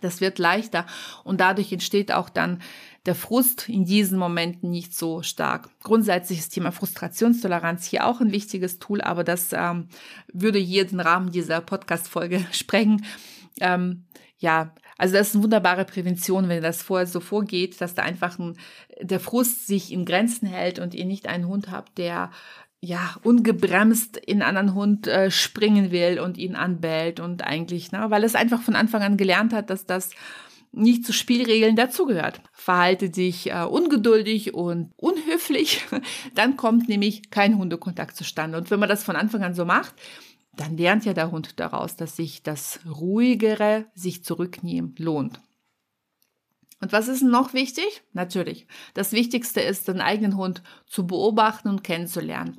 Das 0.00 0.20
wird 0.20 0.38
leichter 0.38 0.86
und 1.24 1.40
dadurch 1.40 1.72
entsteht 1.72 2.12
auch 2.12 2.28
dann 2.28 2.62
der 3.06 3.14
Frust 3.14 3.68
in 3.68 3.84
diesen 3.84 4.18
Momenten 4.18 4.70
nicht 4.70 4.94
so 4.94 5.22
stark. 5.22 5.68
Grundsätzlich 5.82 6.38
ist 6.38 6.50
Thema 6.50 6.70
Frustrationstoleranz 6.70 7.86
hier 7.86 8.06
auch 8.06 8.20
ein 8.20 8.32
wichtiges 8.32 8.78
Tool, 8.78 9.00
aber 9.00 9.24
das 9.24 9.52
ähm, 9.52 9.88
würde 10.32 10.58
hier 10.58 10.86
den 10.86 11.00
Rahmen 11.00 11.32
dieser 11.32 11.60
Podcast-Folge 11.60 12.46
sprengen. 12.52 13.04
Ähm, 13.60 14.04
ja, 14.38 14.74
also 14.96 15.14
das 15.14 15.28
ist 15.28 15.34
eine 15.34 15.44
wunderbare 15.44 15.84
Prävention, 15.84 16.48
wenn 16.48 16.62
das 16.62 16.82
vorher 16.82 17.06
so 17.06 17.20
vorgeht, 17.20 17.80
dass 17.80 17.94
da 17.94 18.02
einfach 18.02 18.38
ein, 18.38 18.56
der 19.00 19.20
Frust 19.20 19.66
sich 19.66 19.92
in 19.92 20.04
Grenzen 20.04 20.46
hält 20.46 20.78
und 20.78 20.94
ihr 20.94 21.04
nicht 21.04 21.26
einen 21.26 21.46
Hund 21.46 21.70
habt, 21.70 21.98
der 21.98 22.30
ja, 22.80 23.16
ungebremst 23.22 24.16
in 24.16 24.42
einen 24.42 24.56
anderen 24.56 24.74
Hund 24.74 25.06
äh, 25.06 25.30
springen 25.30 25.90
will 25.90 26.18
und 26.18 26.38
ihn 26.38 26.56
anbellt 26.56 27.20
und 27.20 27.42
eigentlich, 27.42 27.92
ne, 27.92 28.06
weil 28.08 28.24
es 28.24 28.34
einfach 28.34 28.62
von 28.62 28.74
Anfang 28.74 29.02
an 29.02 29.18
gelernt 29.18 29.52
hat, 29.52 29.68
dass 29.68 29.84
das 29.84 30.10
nicht 30.72 31.04
zu 31.04 31.12
Spielregeln 31.12 31.76
dazugehört. 31.76 32.40
Verhalte 32.52 33.10
dich 33.10 33.50
äh, 33.50 33.64
ungeduldig 33.64 34.54
und 34.54 34.92
unhöflich, 34.96 35.84
dann 36.34 36.56
kommt 36.56 36.88
nämlich 36.88 37.30
kein 37.30 37.58
Hundekontakt 37.58 38.16
zustande. 38.16 38.56
Und 38.56 38.70
wenn 38.70 38.80
man 38.80 38.88
das 38.88 39.04
von 39.04 39.16
Anfang 39.16 39.42
an 39.42 39.54
so 39.54 39.64
macht, 39.64 39.94
dann 40.56 40.76
lernt 40.76 41.04
ja 41.04 41.12
der 41.12 41.30
Hund 41.30 41.60
daraus, 41.60 41.96
dass 41.96 42.16
sich 42.16 42.42
das 42.42 42.80
ruhigere, 42.86 43.86
sich 43.94 44.24
zurücknehmen 44.24 44.94
lohnt. 44.98 45.40
Und 46.80 46.92
was 46.92 47.08
ist 47.08 47.22
noch 47.22 47.52
wichtig? 47.52 48.02
Natürlich, 48.12 48.66
das 48.94 49.12
Wichtigste 49.12 49.60
ist, 49.60 49.88
den 49.88 50.00
eigenen 50.00 50.36
Hund 50.36 50.62
zu 50.86 51.06
beobachten 51.06 51.68
und 51.68 51.84
kennenzulernen. 51.84 52.56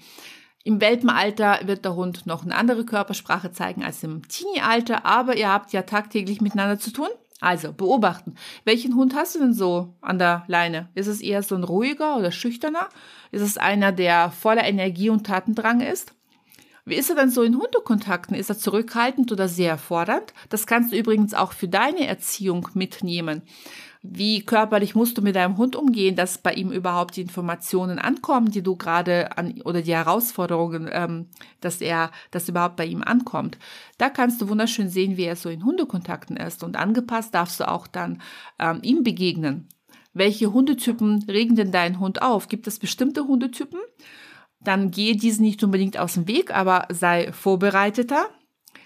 Im 0.64 0.80
Welpenalter 0.80 1.60
wird 1.64 1.86
der 1.86 1.96
Hund 1.96 2.28
noch 2.28 2.44
eine 2.44 2.56
andere 2.56 2.86
Körpersprache 2.86 3.52
zeigen 3.52 3.84
als 3.84 4.04
im 4.04 4.28
Teenie-Alter, 4.28 5.06
aber 5.06 5.36
ihr 5.36 5.50
habt 5.50 5.74
ja 5.74 5.82
tagtäglich 5.82 6.40
miteinander 6.40 6.78
zu 6.78 6.92
tun. 6.92 7.10
Also 7.40 7.74
beobachten. 7.74 8.36
Welchen 8.66 8.96
Hund 8.96 9.16
hast 9.16 9.34
du 9.34 9.40
denn 9.40 9.56
so 9.56 9.96
an 10.02 10.20
der 10.20 10.44
Leine? 10.46 10.90
Ist 10.94 11.08
es 11.08 11.22
eher 11.22 11.42
so 11.42 11.56
ein 11.56 11.64
ruhiger 11.64 12.18
oder 12.18 12.32
schüchterner? 12.32 12.88
Ist 13.32 13.42
es 13.42 13.58
einer, 13.58 13.92
der 13.92 14.30
voller 14.30 14.64
Energie 14.64 15.10
und 15.10 15.26
Tatendrang 15.26 15.82
ist? 15.82 16.14
Wie 16.86 16.96
ist 16.96 17.10
er 17.10 17.16
denn 17.16 17.30
so 17.30 17.44
in 17.44 17.58
Hundekontakten? 17.58 18.36
Ist 18.36 18.50
er 18.50 18.58
zurückhaltend 18.58 19.32
oder 19.32 19.48
sehr 19.48 19.78
fordernd? 19.78 20.34
Das 20.50 20.66
kannst 20.66 20.92
du 20.92 20.98
übrigens 20.98 21.34
auch 21.34 21.54
für 21.54 21.68
deine 21.68 22.08
Erziehung 22.08 22.68
mitnehmen. 22.74 23.44
Wie 24.04 24.44
körperlich 24.44 24.96
musst 24.96 25.20
du 25.20 25.22
mit 25.22 25.36
deinem 25.36 25.58
Hund 25.58 25.76
umgehen, 25.76 26.16
dass 26.16 26.40
bei 26.40 26.54
ihm 26.54 26.72
überhaupt 26.72 27.16
die 27.16 27.22
Informationen 27.22 28.00
ankommen, 28.00 28.50
die 28.50 28.64
du 28.64 28.76
gerade 28.76 29.38
an 29.38 29.62
oder 29.62 29.84
die 29.84 29.94
Herausforderungen, 29.94 30.90
ähm, 30.92 31.28
dass 31.60 31.82
er, 31.82 32.10
das 32.32 32.50
überhaupt 32.50 32.78
bei 32.78 32.86
ihm 32.86 33.04
ankommt. 33.04 33.60
Da 34.00 34.10
kannst 34.10 34.42
du 34.42 34.50
wunderschön 34.50 34.90
sehen, 34.90 35.18
wie 35.18 35.26
er 35.26 35.36
so 35.36 35.50
in 35.50 35.64
Hundekontakten 35.64 36.36
ist 36.36 36.64
und 36.64 36.78
angepasst 36.78 37.36
darfst 37.36 37.60
du 37.60 37.68
auch 37.68 37.86
dann 37.86 38.24
ähm, 38.58 38.80
ihm 38.82 39.04
begegnen. 39.04 39.68
Welche 40.14 40.52
Hundetypen 40.52 41.24
regen 41.30 41.56
denn 41.56 41.72
deinen 41.72 42.00
Hund 42.00 42.24
auf? 42.24 42.48
Gibt 42.48 42.66
es 42.66 42.80
bestimmte 42.80 43.28
Hundetypen? 43.28 43.80
Dann 44.64 44.92
gehe 44.92 45.16
diesen 45.16 45.44
nicht 45.44 45.64
unbedingt 45.64 45.98
aus 45.98 46.14
dem 46.14 46.28
Weg, 46.28 46.54
aber 46.54 46.88
sei 46.90 47.32
vorbereiteter 47.32 48.28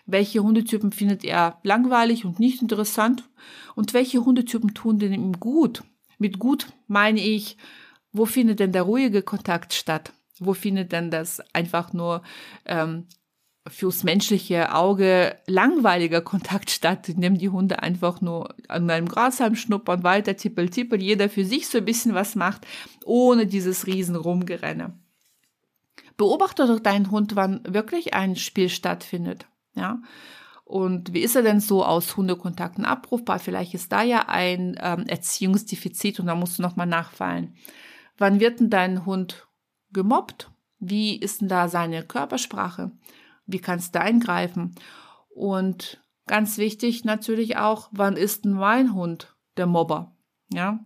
welche 0.06 0.42
Hundetypen 0.42 0.92
findet 0.92 1.24
er 1.24 1.60
langweilig 1.64 2.26
und 2.26 2.40
nicht 2.40 2.62
interessant 2.62 3.28
und 3.76 3.94
welche 3.94 4.24
Hundetypen 4.24 4.74
tun 4.74 5.00
denn 5.00 5.14
ihm 5.14 5.40
gut. 5.40 5.84
Mit 6.18 6.40
gut 6.40 6.68
meine 6.88 7.20
ich, 7.20 7.58
wo 8.12 8.26
findet 8.26 8.60
denn 8.60 8.72
der 8.72 8.84
ruhige 8.84 9.22
Kontakt 9.22 9.74
statt? 9.74 10.14
Wo 10.40 10.54
findet 10.54 10.92
denn 10.92 11.12
das 11.12 11.42
einfach 11.54 11.92
nur 11.92 12.22
ähm, 12.66 13.08
fürs 13.68 14.04
menschliche 14.04 14.76
Auge 14.76 15.38
langweiliger 15.48 16.22
Kontakt 16.22 16.70
statt, 16.70 17.08
dem 17.08 17.38
die 17.38 17.50
Hunde 17.50 17.82
einfach 17.82 18.22
nur 18.22 18.54
an 18.68 18.90
einem 18.90 19.08
Grashalm 19.08 19.56
schnuppern, 19.56 20.04
weiter 20.04 20.38
tippel, 20.38 20.70
tippel, 20.70 21.02
jeder 21.02 21.30
für 21.30 21.46
sich 21.46 21.68
so 21.68 21.80
ein 21.80 21.86
bisschen 21.86 22.14
was 22.14 22.36
macht, 22.36 22.68
ohne 23.06 23.48
dieses 23.48 23.88
riesen 23.88 24.16
Rumgerenne. 24.16 24.94
Beobachte 26.18 26.66
doch 26.68 26.80
deinen 26.80 27.12
Hund, 27.12 27.36
wann 27.36 27.62
wirklich 27.68 28.14
ein 28.14 28.36
Spiel 28.36 28.70
stattfindet. 28.70 29.48
Ja. 29.74 30.02
Und 30.64 31.14
wie 31.14 31.20
ist 31.20 31.36
er 31.36 31.44
denn 31.44 31.60
so 31.60 31.86
aus 31.86 32.18
Hundekontakten 32.18 32.86
abrufbar? 32.86 33.38
Vielleicht 33.40 33.74
ist 33.76 33.92
da 33.92 34.02
ja 34.02 34.28
ein 34.28 34.80
ähm, 34.82 35.06
Erziehungsdefizit 35.06 36.20
und 36.20 36.26
da 36.26 36.36
musst 36.36 36.58
du 36.58 36.64
nochmal 36.64 36.88
nachfallen. 36.88 37.56
Wann 38.18 38.40
wird 38.40 38.60
denn 38.60 38.70
dein 38.70 39.06
Hund 39.06 39.48
gemobbt? 39.92 40.50
Wie 40.80 41.18
ist 41.18 41.42
denn 41.42 41.50
da 41.50 41.68
seine 41.68 42.04
Körpersprache? 42.04 42.92
Wie 43.46 43.60
kannst 43.60 43.94
du 43.94 44.02
eingreifen? 44.02 44.74
Und 45.30 46.04
ganz 46.26 46.58
wichtig 46.58 47.06
natürlich 47.06 47.58
auch, 47.58 47.90
wann 47.92 48.18
ist 48.18 48.46
denn 48.46 48.54
mein 48.54 48.94
Hund 48.96 49.36
der 49.58 49.68
Mobber? 49.68 50.16
Ja. 50.52 50.80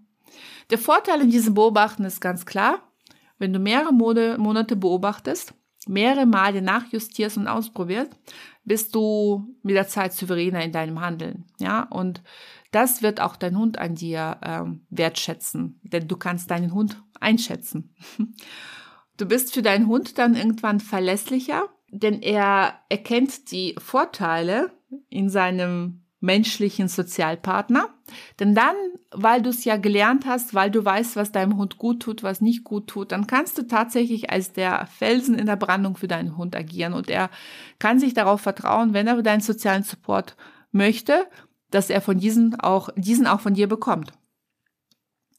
Der 0.69 0.77
Vorteil 0.77 1.21
in 1.21 1.31
diesem 1.31 1.53
Beobachten 1.53 2.03
ist 2.03 2.19
ganz 2.19 2.45
klar, 2.45 2.81
wenn 3.39 3.53
du 3.53 3.59
mehrere 3.59 3.93
Monate 3.93 4.75
beobachtest, 4.75 5.53
mehrere 5.87 6.25
Male 6.25 6.61
nachjustierst 6.61 7.37
und 7.37 7.47
ausprobierst, 7.47 8.11
bist 8.63 8.93
du 8.93 9.55
mit 9.63 9.75
der 9.75 9.87
Zeit 9.87 10.13
souveräner 10.13 10.63
in 10.63 10.71
deinem 10.71 11.01
Handeln. 11.01 11.45
Ja, 11.59 11.83
und 11.83 12.21
das 12.71 13.01
wird 13.01 13.19
auch 13.19 13.35
dein 13.35 13.57
Hund 13.57 13.79
an 13.79 13.95
dir 13.95 14.37
ähm, 14.43 14.85
wertschätzen, 14.89 15.79
denn 15.83 16.07
du 16.07 16.17
kannst 16.17 16.51
deinen 16.51 16.73
Hund 16.73 17.01
einschätzen. 17.19 17.95
Du 19.17 19.25
bist 19.25 19.53
für 19.53 19.61
deinen 19.61 19.87
Hund 19.87 20.17
dann 20.17 20.33
irgendwann 20.33 20.79
verlässlicher, 20.79 21.67
denn 21.89 22.21
er 22.21 22.75
erkennt 22.87 23.51
die 23.51 23.75
Vorteile 23.77 24.71
in 25.09 25.29
seinem 25.29 26.05
menschlichen 26.19 26.87
Sozialpartner. 26.87 27.89
Denn 28.39 28.55
dann, 28.55 28.75
weil 29.11 29.41
du 29.41 29.49
es 29.49 29.63
ja 29.65 29.77
gelernt 29.77 30.25
hast, 30.25 30.53
weil 30.53 30.71
du 30.71 30.83
weißt, 30.83 31.15
was 31.15 31.31
deinem 31.31 31.57
Hund 31.57 31.77
gut 31.77 32.01
tut, 32.01 32.23
was 32.23 32.41
nicht 32.41 32.63
gut 32.63 32.87
tut, 32.87 33.11
dann 33.11 33.27
kannst 33.27 33.57
du 33.57 33.63
tatsächlich 33.63 34.29
als 34.29 34.51
der 34.51 34.87
Felsen 34.87 35.35
in 35.35 35.45
der 35.45 35.55
Brandung 35.55 35.95
für 35.95 36.07
deinen 36.07 36.37
Hund 36.37 36.55
agieren. 36.55 36.93
Und 36.93 37.09
er 37.09 37.29
kann 37.77 37.99
sich 37.99 38.13
darauf 38.13 38.41
vertrauen, 38.41 38.93
wenn 38.93 39.07
er 39.07 39.21
deinen 39.21 39.41
sozialen 39.41 39.83
Support 39.83 40.35
möchte, 40.71 41.27
dass 41.71 41.89
er 41.89 42.01
von 42.01 42.19
diesen 42.19 42.59
auch, 42.59 42.89
diesen 42.95 43.27
auch 43.27 43.39
von 43.41 43.53
dir 43.53 43.67
bekommt. 43.67 44.11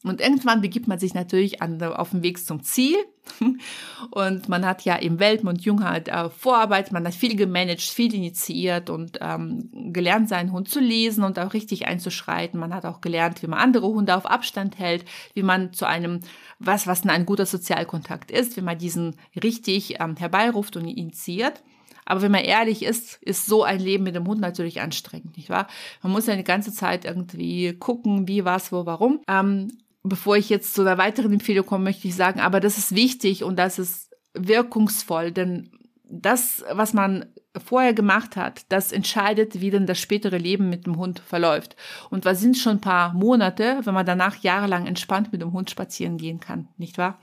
Und 0.03 0.19
irgendwann 0.19 0.61
begibt 0.61 0.87
man 0.87 0.97
sich 0.97 1.13
natürlich 1.13 1.61
an, 1.61 1.81
auf 1.81 2.09
dem 2.09 2.23
Weg 2.23 2.43
zum 2.43 2.63
Ziel. 2.63 2.95
Und 4.11 4.49
man 4.49 4.65
hat 4.65 4.83
ja 4.83 4.95
im 4.95 5.19
Welpen 5.19 5.47
und 5.47 5.61
Jung 5.61 5.83
halt 5.83 6.07
äh, 6.07 6.29
Vorarbeit, 6.31 6.91
man 6.91 7.05
hat 7.05 7.13
viel 7.13 7.35
gemanagt, 7.35 7.81
viel 7.81 8.13
initiiert 8.15 8.89
und 8.89 9.19
ähm, 9.21 9.69
gelernt, 9.93 10.27
seinen 10.27 10.51
Hund 10.51 10.69
zu 10.69 10.79
lesen 10.79 11.23
und 11.23 11.37
auch 11.37 11.53
richtig 11.53 11.87
einzuschreiten. 11.87 12.59
Man 12.59 12.73
hat 12.73 12.83
auch 12.83 12.99
gelernt, 12.99 13.43
wie 13.43 13.47
man 13.47 13.59
andere 13.59 13.87
Hunde 13.87 14.15
auf 14.15 14.25
Abstand 14.25 14.79
hält, 14.79 15.05
wie 15.35 15.43
man 15.43 15.71
zu 15.71 15.85
einem, 15.85 16.21
was, 16.57 16.87
was 16.87 17.05
ein 17.05 17.25
guter 17.27 17.45
Sozialkontakt 17.45 18.31
ist, 18.31 18.57
wie 18.57 18.61
man 18.61 18.79
diesen 18.79 19.15
richtig 19.41 19.99
ähm, 19.99 20.15
herbeiruft 20.15 20.75
und 20.75 20.87
initiiert. 20.87 21.61
Aber 22.05 22.23
wenn 22.23 22.31
man 22.31 22.43
ehrlich 22.43 22.83
ist, 22.83 23.21
ist 23.21 23.45
so 23.45 23.63
ein 23.63 23.79
Leben 23.79 24.03
mit 24.03 24.15
dem 24.15 24.27
Hund 24.27 24.41
natürlich 24.41 24.81
anstrengend, 24.81 25.37
nicht 25.37 25.49
wahr? 25.49 25.67
Man 26.01 26.11
muss 26.11 26.25
ja 26.25 26.35
die 26.35 26.43
ganze 26.43 26.73
Zeit 26.73 27.05
irgendwie 27.05 27.73
gucken, 27.73 28.27
wie, 28.27 28.43
was, 28.43 28.71
wo, 28.71 28.85
warum. 28.85 29.21
Ähm, 29.27 29.69
bevor 30.03 30.37
ich 30.37 30.49
jetzt 30.49 30.73
zu 30.73 30.81
einer 30.81 30.97
weiteren 30.97 31.33
Empfehlung 31.33 31.65
komme, 31.65 31.85
möchte 31.85 32.07
ich 32.07 32.15
sagen, 32.15 32.39
aber 32.39 32.59
das 32.59 32.77
ist 32.77 32.95
wichtig 32.95 33.43
und 33.43 33.57
das 33.57 33.79
ist 33.79 34.09
wirkungsvoll, 34.33 35.31
denn 35.31 35.71
das, 36.03 36.63
was 36.71 36.93
man 36.93 37.25
vorher 37.65 37.93
gemacht 37.93 38.35
hat, 38.35 38.65
das 38.69 38.91
entscheidet, 38.91 39.59
wie 39.61 39.71
denn 39.71 39.85
das 39.85 39.99
spätere 39.99 40.37
Leben 40.37 40.69
mit 40.69 40.85
dem 40.85 40.97
Hund 40.97 41.19
verläuft. 41.19 41.75
Und 42.09 42.25
was 42.25 42.39
sind 42.39 42.57
schon 42.57 42.77
ein 42.77 42.81
paar 42.81 43.13
Monate, 43.13 43.79
wenn 43.83 43.93
man 43.93 44.05
danach 44.05 44.37
jahrelang 44.37 44.87
entspannt 44.87 45.31
mit 45.31 45.41
dem 45.41 45.53
Hund 45.53 45.69
spazieren 45.69 46.17
gehen 46.17 46.39
kann, 46.39 46.69
nicht 46.77 46.97
wahr? 46.97 47.19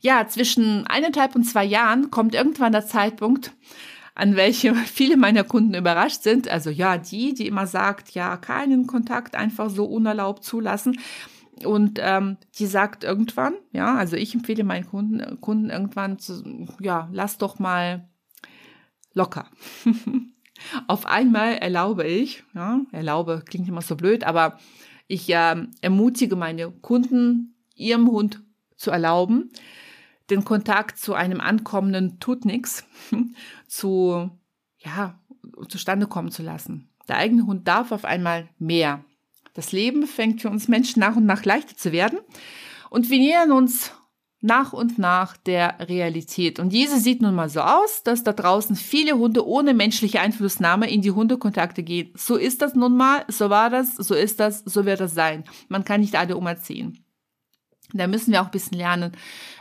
Ja, 0.00 0.28
zwischen 0.28 0.86
eineinhalb 0.86 1.34
und 1.34 1.44
zwei 1.44 1.64
Jahren 1.64 2.10
kommt 2.10 2.34
irgendwann 2.34 2.72
der 2.72 2.86
Zeitpunkt, 2.86 3.52
an 4.14 4.36
welchem 4.36 4.74
viele 4.84 5.16
meiner 5.16 5.44
Kunden 5.44 5.74
überrascht 5.74 6.22
sind. 6.22 6.48
Also 6.48 6.68
ja, 6.68 6.98
die, 6.98 7.32
die 7.32 7.46
immer 7.46 7.66
sagt, 7.66 8.10
ja, 8.10 8.36
keinen 8.36 8.86
Kontakt 8.86 9.34
einfach 9.34 9.70
so 9.70 9.86
unerlaubt 9.86 10.44
zulassen. 10.44 11.00
Und 11.62 11.98
ähm, 12.02 12.36
die 12.58 12.66
sagt 12.66 13.04
irgendwann, 13.04 13.54
ja, 13.70 13.94
also 13.94 14.16
ich 14.16 14.34
empfehle 14.34 14.64
meinen 14.64 14.86
Kunden, 14.86 15.40
Kunden 15.40 15.70
irgendwann 15.70 16.18
zu, 16.18 16.66
ja, 16.80 17.08
lass 17.12 17.38
doch 17.38 17.58
mal 17.58 18.08
locker. 19.12 19.48
Auf 20.88 21.06
einmal 21.06 21.54
erlaube 21.54 22.04
ich, 22.04 22.44
ja, 22.54 22.80
erlaube 22.92 23.42
klingt 23.46 23.68
immer 23.68 23.82
so 23.82 23.96
blöd, 23.96 24.24
aber 24.24 24.58
ich 25.06 25.28
äh, 25.30 25.66
ermutige 25.80 26.36
meine 26.36 26.70
Kunden, 26.70 27.56
ihrem 27.74 28.08
Hund 28.08 28.42
zu 28.76 28.90
erlauben, 28.90 29.50
den 30.30 30.44
Kontakt 30.44 30.98
zu 30.98 31.14
einem 31.14 31.40
ankommenden 31.40 32.18
tut 32.18 32.44
nix 32.44 32.84
zu, 33.68 34.30
ja, 34.78 35.20
zustande 35.68 36.06
kommen 36.06 36.30
zu 36.30 36.42
lassen. 36.42 36.90
Der 37.08 37.18
eigene 37.18 37.46
Hund 37.46 37.68
darf 37.68 37.92
auf 37.92 38.04
einmal 38.04 38.48
mehr. 38.58 39.04
Das 39.54 39.72
Leben 39.72 40.06
fängt 40.06 40.42
für 40.42 40.50
uns 40.50 40.68
Menschen 40.68 41.00
nach 41.00 41.16
und 41.16 41.26
nach 41.26 41.44
leichter 41.44 41.76
zu 41.76 41.92
werden 41.92 42.18
und 42.90 43.08
wir 43.10 43.18
nähern 43.18 43.52
uns 43.52 43.92
nach 44.44 44.74
und 44.74 44.98
nach 44.98 45.38
der 45.38 45.88
Realität. 45.88 46.58
Und 46.58 46.70
diese 46.70 46.98
sieht 47.00 47.22
nun 47.22 47.34
mal 47.34 47.48
so 47.48 47.60
aus, 47.60 48.02
dass 48.02 48.24
da 48.24 48.34
draußen 48.34 48.76
viele 48.76 49.16
Hunde 49.16 49.46
ohne 49.46 49.72
menschliche 49.72 50.20
Einflussnahme 50.20 50.90
in 50.90 51.00
die 51.00 51.12
Hundekontakte 51.12 51.82
gehen. 51.82 52.12
So 52.14 52.36
ist 52.36 52.60
das 52.60 52.74
nun 52.74 52.94
mal, 52.94 53.24
so 53.28 53.48
war 53.48 53.70
das, 53.70 53.96
so 53.96 54.14
ist 54.14 54.40
das, 54.40 54.62
so 54.66 54.84
wird 54.84 55.00
das 55.00 55.14
sein. 55.14 55.44
Man 55.68 55.84
kann 55.84 56.02
nicht 56.02 56.16
alle 56.16 56.36
umerziehen. 56.36 57.06
Da 57.94 58.06
müssen 58.06 58.32
wir 58.32 58.42
auch 58.42 58.46
ein 58.46 58.50
bisschen 58.50 58.76
lernen, 58.76 59.12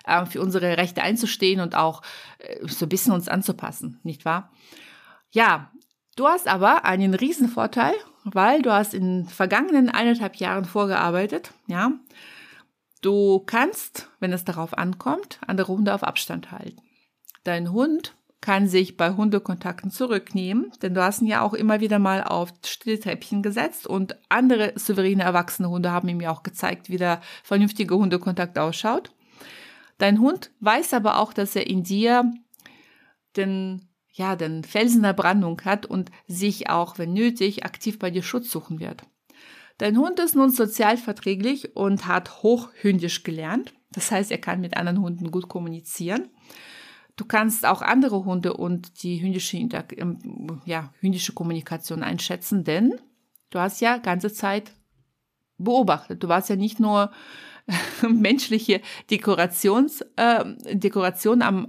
äh, 0.06 0.26
für 0.26 0.42
unsere 0.42 0.76
Rechte 0.76 1.02
einzustehen 1.02 1.62
und 1.62 1.76
auch 1.76 2.02
äh, 2.40 2.68
so 2.68 2.86
ein 2.86 2.90
bisschen 2.90 3.14
uns 3.14 3.30
anzupassen, 3.30 4.00
nicht 4.04 4.26
wahr? 4.26 4.52
Ja, 5.32 5.72
du 6.18 6.28
hast 6.28 6.48
aber 6.48 6.84
einen 6.84 7.14
Riesenvorteil 7.14 7.94
weil 8.24 8.62
du 8.62 8.72
hast 8.72 8.94
in 8.94 9.26
vergangenen 9.26 9.90
eineinhalb 9.90 10.36
Jahren 10.36 10.66
vorgearbeitet, 10.66 11.52
ja. 11.68 11.92
Du 13.02 13.40
kannst, 13.40 14.10
wenn 14.20 14.32
es 14.32 14.46
darauf 14.46 14.78
ankommt, 14.78 15.40
andere 15.46 15.74
Hunde 15.74 15.94
auf 15.94 16.04
Abstand 16.04 16.52
halten. 16.52 16.82
Dein 17.44 17.74
Hund 17.74 18.16
kann 18.40 18.68
sich 18.68 18.98
bei 18.98 19.12
Hundekontakten 19.12 19.90
zurücknehmen, 19.90 20.72
denn 20.82 20.94
du 20.94 21.02
hast 21.02 21.22
ihn 21.22 21.28
ja 21.28 21.42
auch 21.42 21.54
immer 21.54 21.80
wieder 21.80 22.00
mal 22.00 22.24
auf 22.24 22.54
Stilltreppchen 22.66 23.42
gesetzt 23.42 23.88
und 23.88 24.18
andere 24.28 24.74
souveräne 24.76 25.24
erwachsene 25.24 25.70
Hunde 25.70 25.92
haben 25.92 26.10
ihm 26.10 26.20
ja 26.20 26.32
auch 26.32 26.44
gezeigt, 26.44 26.90
wie 26.90 26.98
der 26.98 27.22
vernünftige 27.44 27.96
Hundekontakt 27.96 28.60
ausschaut. 28.60 29.12
Dein 29.98 30.20
Hund 30.20 30.52
weiß 30.60 30.94
aber 30.94 31.20
auch, 31.20 31.32
dass 31.32 31.56
er 31.56 31.68
in 31.68 31.84
dir 31.84 32.34
den 33.38 33.88
ja, 34.14 34.36
den 34.36 34.64
Felsen 34.64 35.04
der 35.04 35.14
Brandung 35.14 35.60
hat 35.66 35.86
und 35.86 36.12
sich 36.28 36.70
auch, 36.70 36.98
wenn 36.98 37.14
nötig, 37.14 37.66
aktiv 37.66 38.00
bei 38.00 38.10
dir 38.10 38.24
Schutz 38.24 38.50
suchen 38.50 38.80
wird. 38.80 39.04
Dein 39.78 39.98
Hund 39.98 40.20
ist 40.20 40.36
nun 40.36 40.52
sozial 40.52 40.98
verträglich 40.98 41.76
und 41.76 42.08
hat 42.08 42.44
hochhündisch 42.44 43.24
gelernt. 43.24 43.74
Das 43.92 44.12
heißt, 44.12 44.32
er 44.32 44.38
kann 44.38 44.62
mit 44.62 44.78
anderen 44.78 45.02
Hunden 45.02 45.32
gut 45.32 45.50
kommunizieren. 45.50 46.30
Du 47.16 47.26
kannst 47.26 47.66
auch 47.66 47.82
andere 47.82 48.24
Hunde 48.24 48.54
und 48.54 49.04
die 49.04 49.22
hündische, 49.22 49.58
ähm, 49.58 50.62
ja, 50.66 50.94
hündische 51.00 51.34
Kommunikation 51.34 52.02
einschätzen, 52.02 52.64
denn 52.64 53.00
Du 53.54 53.60
hast 53.60 53.82
ja 53.82 53.98
ganze 53.98 54.34
Zeit 54.34 54.74
beobachtet. 55.60 56.24
Du 56.24 56.28
warst 56.28 56.50
ja 56.50 56.56
nicht 56.56 56.80
nur 56.80 57.12
menschliche 58.10 58.82
Dekorations, 59.12 60.02
äh, 60.16 60.44
Dekoration 60.74 61.44
am, 61.44 61.68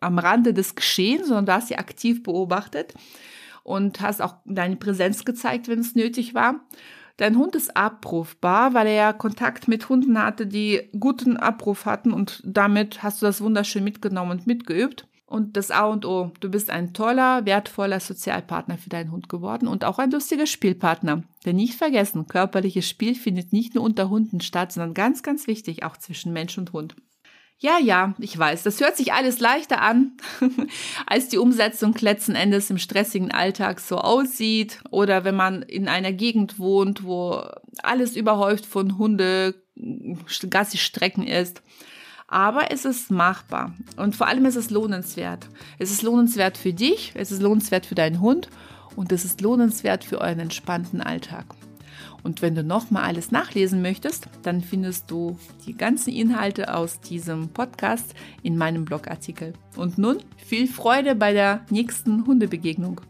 am 0.00 0.18
Rande 0.18 0.54
des 0.54 0.74
Geschehens, 0.74 1.28
sondern 1.28 1.46
du 1.46 1.52
hast 1.52 1.68
sie 1.68 1.78
aktiv 1.78 2.22
beobachtet 2.22 2.94
und 3.62 4.00
hast 4.00 4.22
auch 4.22 4.36
deine 4.44 4.76
Präsenz 4.76 5.24
gezeigt, 5.24 5.68
wenn 5.68 5.80
es 5.80 5.94
nötig 5.94 6.34
war. 6.34 6.60
Dein 7.16 7.38
Hund 7.38 7.56
ist 7.56 7.76
abrufbar, 7.76 8.74
weil 8.74 8.86
er 8.88 8.94
ja 8.94 9.12
Kontakt 9.12 9.68
mit 9.68 9.88
Hunden 9.88 10.22
hatte, 10.22 10.46
die 10.46 10.90
guten 10.98 11.36
Abruf 11.36 11.86
hatten 11.86 12.12
und 12.12 12.42
damit 12.44 13.02
hast 13.02 13.22
du 13.22 13.26
das 13.26 13.40
wunderschön 13.40 13.84
mitgenommen 13.84 14.32
und 14.32 14.46
mitgeübt. 14.46 15.06
Und 15.28 15.56
das 15.56 15.72
A 15.72 15.86
und 15.86 16.04
O, 16.06 16.30
du 16.38 16.48
bist 16.48 16.70
ein 16.70 16.92
toller, 16.92 17.44
wertvoller 17.46 17.98
Sozialpartner 17.98 18.78
für 18.78 18.90
deinen 18.90 19.10
Hund 19.10 19.28
geworden 19.28 19.66
und 19.66 19.84
auch 19.84 19.98
ein 19.98 20.12
lustiger 20.12 20.46
Spielpartner. 20.46 21.24
Denn 21.44 21.56
nicht 21.56 21.74
vergessen, 21.74 22.28
körperliches 22.28 22.88
Spiel 22.88 23.16
findet 23.16 23.52
nicht 23.52 23.74
nur 23.74 23.82
unter 23.82 24.08
Hunden 24.08 24.40
statt, 24.40 24.70
sondern 24.70 24.94
ganz, 24.94 25.24
ganz 25.24 25.48
wichtig 25.48 25.82
auch 25.82 25.96
zwischen 25.96 26.32
Mensch 26.32 26.56
und 26.58 26.72
Hund. 26.72 26.94
Ja, 27.58 27.78
ja, 27.78 28.14
ich 28.18 28.38
weiß, 28.38 28.64
das 28.64 28.80
hört 28.80 28.98
sich 28.98 29.14
alles 29.14 29.40
leichter 29.40 29.80
an, 29.80 30.12
als 31.06 31.28
die 31.28 31.38
Umsetzung 31.38 31.94
letzten 31.98 32.34
Endes 32.34 32.68
im 32.68 32.76
stressigen 32.76 33.32
Alltag 33.32 33.80
so 33.80 33.96
aussieht 33.96 34.80
oder 34.90 35.24
wenn 35.24 35.36
man 35.36 35.62
in 35.62 35.88
einer 35.88 36.12
Gegend 36.12 36.58
wohnt, 36.58 37.04
wo 37.04 37.42
alles 37.82 38.14
überhäuft 38.14 38.66
von 38.66 38.98
Hunde, 38.98 39.54
Gassi-Strecken 39.74 41.26
ist. 41.26 41.62
Aber 42.28 42.72
es 42.72 42.84
ist 42.84 43.10
machbar 43.10 43.74
und 43.96 44.16
vor 44.16 44.26
allem 44.26 44.44
ist 44.44 44.56
es 44.56 44.70
lohnenswert. 44.70 45.48
Es 45.78 45.90
ist 45.90 46.02
lohnenswert 46.02 46.58
für 46.58 46.74
dich, 46.74 47.12
es 47.14 47.30
ist 47.32 47.40
lohnenswert 47.40 47.86
für 47.86 47.94
deinen 47.94 48.20
Hund 48.20 48.50
und 48.96 49.12
es 49.12 49.24
ist 49.24 49.40
lohnenswert 49.40 50.04
für 50.04 50.20
euren 50.20 50.40
entspannten 50.40 51.00
Alltag. 51.00 51.46
Und 52.22 52.42
wenn 52.42 52.54
du 52.54 52.62
nochmal 52.62 53.04
alles 53.04 53.30
nachlesen 53.30 53.82
möchtest, 53.82 54.28
dann 54.42 54.60
findest 54.60 55.10
du 55.10 55.38
die 55.66 55.76
ganzen 55.76 56.12
Inhalte 56.12 56.74
aus 56.74 57.00
diesem 57.00 57.48
Podcast 57.48 58.14
in 58.42 58.56
meinem 58.56 58.84
Blogartikel. 58.84 59.52
Und 59.76 59.98
nun 59.98 60.18
viel 60.36 60.66
Freude 60.66 61.14
bei 61.14 61.32
der 61.32 61.64
nächsten 61.70 62.26
Hundebegegnung. 62.26 63.00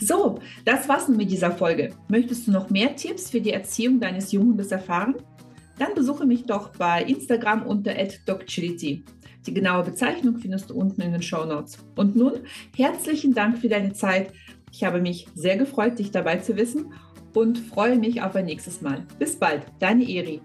So, 0.00 0.38
das 0.66 0.86
war's 0.86 1.08
mit 1.08 1.30
dieser 1.30 1.50
Folge. 1.52 1.94
Möchtest 2.08 2.46
du 2.46 2.50
noch 2.50 2.68
mehr 2.68 2.94
Tipps 2.94 3.30
für 3.30 3.40
die 3.40 3.52
Erziehung 3.52 4.00
deines 4.00 4.32
Junghundes 4.32 4.70
erfahren? 4.70 5.14
Dann 5.78 5.94
besuche 5.94 6.26
mich 6.26 6.44
doch 6.44 6.70
bei 6.76 7.02
Instagram 7.04 7.62
unter 7.66 7.94
@docchility. 8.26 9.04
Die 9.46 9.54
genaue 9.54 9.84
Bezeichnung 9.84 10.38
findest 10.38 10.70
du 10.70 10.74
unten 10.74 11.00
in 11.02 11.12
den 11.12 11.22
Show 11.22 11.44
Notes. 11.44 11.78
Und 11.96 12.16
nun 12.16 12.40
herzlichen 12.76 13.34
Dank 13.34 13.58
für 13.58 13.68
deine 13.68 13.92
Zeit. 13.92 14.32
Ich 14.72 14.84
habe 14.84 15.00
mich 15.00 15.26
sehr 15.34 15.56
gefreut, 15.56 15.98
dich 15.98 16.10
dabei 16.10 16.38
zu 16.38 16.56
wissen 16.56 16.92
und 17.34 17.58
freue 17.58 17.98
mich 17.98 18.22
auf 18.22 18.34
ein 18.36 18.46
nächstes 18.46 18.80
Mal. 18.80 19.06
Bis 19.18 19.36
bald, 19.36 19.62
deine 19.80 20.08
Eri. 20.08 20.40